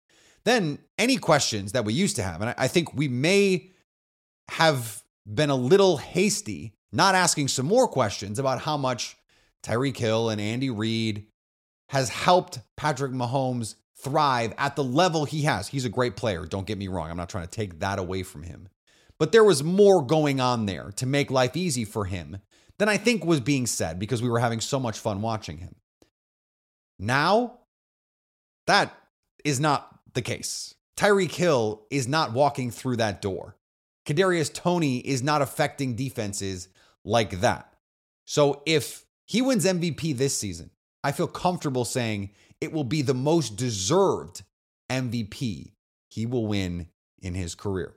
then 0.44 0.78
any 0.96 1.16
questions 1.16 1.72
that 1.72 1.84
we 1.84 1.92
used 1.92 2.14
to 2.16 2.22
have, 2.22 2.40
and 2.40 2.54
I 2.56 2.68
think 2.68 2.94
we 2.94 3.08
may 3.08 3.72
have 4.50 5.02
been 5.26 5.50
a 5.50 5.56
little 5.56 5.96
hasty, 5.96 6.74
not 6.92 7.16
asking 7.16 7.48
some 7.48 7.66
more 7.66 7.88
questions 7.88 8.38
about 8.38 8.60
how 8.60 8.76
much 8.76 9.16
Tyreek 9.64 9.96
Hill 9.96 10.28
and 10.30 10.40
Andy 10.40 10.70
Reid 10.70 11.26
has 11.88 12.10
helped 12.10 12.60
Patrick 12.76 13.12
Mahomes 13.12 13.74
thrive 13.98 14.54
at 14.58 14.76
the 14.76 14.84
level 14.84 15.24
he 15.24 15.42
has. 15.42 15.68
He's 15.68 15.84
a 15.84 15.90
great 15.90 16.16
player. 16.16 16.46
Don't 16.46 16.66
get 16.66 16.78
me 16.78 16.88
wrong. 16.88 17.10
I'm 17.10 17.16
not 17.16 17.28
trying 17.28 17.46
to 17.46 17.50
take 17.50 17.80
that 17.80 17.98
away 17.98 18.22
from 18.22 18.42
him. 18.42 18.68
But 19.18 19.32
there 19.32 19.44
was 19.44 19.64
more 19.64 20.04
going 20.04 20.40
on 20.40 20.66
there 20.66 20.92
to 20.96 21.06
make 21.06 21.30
life 21.30 21.56
easy 21.56 21.84
for 21.84 22.04
him 22.04 22.38
than 22.78 22.88
I 22.88 22.98
think 22.98 23.24
was 23.24 23.40
being 23.40 23.66
said 23.66 23.98
because 23.98 24.22
we 24.22 24.28
were 24.28 24.38
having 24.38 24.60
so 24.60 24.78
much 24.78 24.98
fun 24.98 25.22
watching 25.22 25.58
him. 25.58 25.74
Now, 26.98 27.60
that 28.66 28.94
is 29.44 29.60
not 29.60 30.00
the 30.12 30.22
case. 30.22 30.74
Tyreek 30.96 31.32
Hill 31.32 31.86
is 31.90 32.08
not 32.08 32.32
walking 32.32 32.70
through 32.70 32.96
that 32.96 33.22
door. 33.22 33.56
Kadarius 34.06 34.52
Toney 34.52 34.98
is 34.98 35.22
not 35.22 35.42
affecting 35.42 35.94
defenses 35.94 36.68
like 37.04 37.40
that. 37.40 37.72
So 38.24 38.62
if 38.66 39.04
he 39.26 39.42
wins 39.42 39.64
MVP 39.64 40.16
this 40.16 40.36
season, 40.36 40.70
I 41.02 41.12
feel 41.12 41.26
comfortable 41.26 41.84
saying 41.84 42.30
it 42.60 42.72
will 42.72 42.84
be 42.84 43.02
the 43.02 43.14
most 43.14 43.56
deserved 43.56 44.42
MVP 44.90 45.72
he 46.08 46.26
will 46.26 46.46
win 46.46 46.88
in 47.20 47.34
his 47.34 47.54
career. 47.54 47.94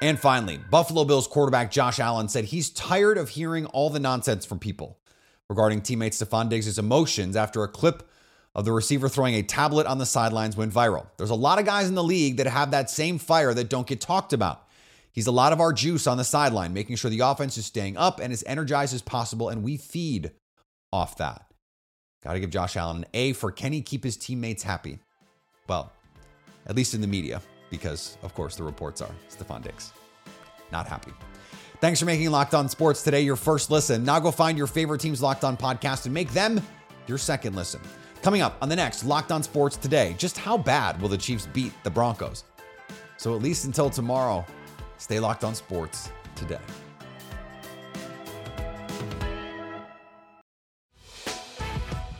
And 0.00 0.18
finally, 0.18 0.60
Buffalo 0.70 1.04
Bills 1.04 1.26
quarterback 1.26 1.72
Josh 1.72 1.98
Allen 1.98 2.28
said 2.28 2.44
he's 2.44 2.70
tired 2.70 3.18
of 3.18 3.30
hearing 3.30 3.66
all 3.66 3.90
the 3.90 3.98
nonsense 3.98 4.46
from 4.46 4.60
people 4.60 4.98
regarding 5.48 5.80
teammate 5.80 6.12
Stefon 6.12 6.48
Diggs' 6.48 6.78
emotions 6.78 7.34
after 7.34 7.64
a 7.64 7.68
clip 7.68 8.08
of 8.54 8.64
the 8.64 8.72
receiver 8.72 9.08
throwing 9.08 9.34
a 9.34 9.42
tablet 9.42 9.86
on 9.86 9.98
the 9.98 10.06
sidelines 10.06 10.56
went 10.56 10.72
viral. 10.72 11.06
There's 11.16 11.30
a 11.30 11.34
lot 11.34 11.58
of 11.58 11.64
guys 11.64 11.88
in 11.88 11.94
the 11.94 12.02
league 12.02 12.36
that 12.36 12.46
have 12.46 12.70
that 12.70 12.90
same 12.90 13.18
fire 13.18 13.54
that 13.54 13.68
don't 13.68 13.86
get 13.86 14.00
talked 14.00 14.32
about. 14.32 14.66
He's 15.12 15.26
a 15.26 15.32
lot 15.32 15.52
of 15.52 15.60
our 15.60 15.72
juice 15.72 16.06
on 16.06 16.16
the 16.16 16.24
sideline, 16.24 16.72
making 16.72 16.96
sure 16.96 17.10
the 17.10 17.20
offense 17.20 17.58
is 17.58 17.66
staying 17.66 17.96
up 17.96 18.20
and 18.20 18.32
as 18.32 18.44
energized 18.46 18.94
as 18.94 19.02
possible, 19.02 19.48
and 19.48 19.64
we 19.64 19.76
feed 19.76 20.32
off 20.92 21.16
that. 21.18 21.44
Got 22.22 22.32
to 22.32 22.40
give 22.40 22.50
Josh 22.50 22.76
Allen 22.76 22.98
an 22.98 23.06
A 23.14 23.32
for 23.32 23.50
can 23.50 23.72
he 23.72 23.80
keep 23.80 24.02
his 24.02 24.16
teammates 24.16 24.62
happy? 24.62 24.98
Well, 25.68 25.92
at 26.66 26.76
least 26.76 26.94
in 26.94 27.00
the 27.00 27.06
media, 27.06 27.40
because 27.70 28.18
of 28.22 28.34
course 28.34 28.56
the 28.56 28.64
reports 28.64 29.00
are 29.00 29.10
Stefon 29.30 29.62
Diggs. 29.62 29.92
Not 30.72 30.86
happy. 30.86 31.12
Thanks 31.80 32.00
for 32.00 32.06
making 32.06 32.30
Locked 32.30 32.54
On 32.54 32.68
Sports 32.68 33.02
today 33.02 33.20
your 33.20 33.36
first 33.36 33.70
listen. 33.70 34.04
Now 34.04 34.18
go 34.18 34.30
find 34.32 34.58
your 34.58 34.66
favorite 34.66 35.00
team's 35.00 35.22
Locked 35.22 35.44
On 35.44 35.56
podcast 35.56 36.06
and 36.06 36.14
make 36.14 36.30
them 36.32 36.60
your 37.06 37.18
second 37.18 37.54
listen. 37.54 37.80
Coming 38.20 38.42
up 38.42 38.56
on 38.60 38.68
the 38.68 38.76
next 38.76 39.04
Locked 39.04 39.30
On 39.30 39.42
Sports 39.42 39.76
today, 39.76 40.14
just 40.18 40.36
how 40.36 40.58
bad 40.58 41.00
will 41.00 41.08
the 41.08 41.16
Chiefs 41.16 41.46
beat 41.46 41.72
the 41.84 41.90
Broncos? 41.90 42.44
So 43.16 43.36
at 43.36 43.42
least 43.42 43.64
until 43.64 43.90
tomorrow, 43.90 44.44
stay 44.96 45.20
locked 45.20 45.44
on 45.44 45.54
sports 45.54 46.10
today. 46.34 46.58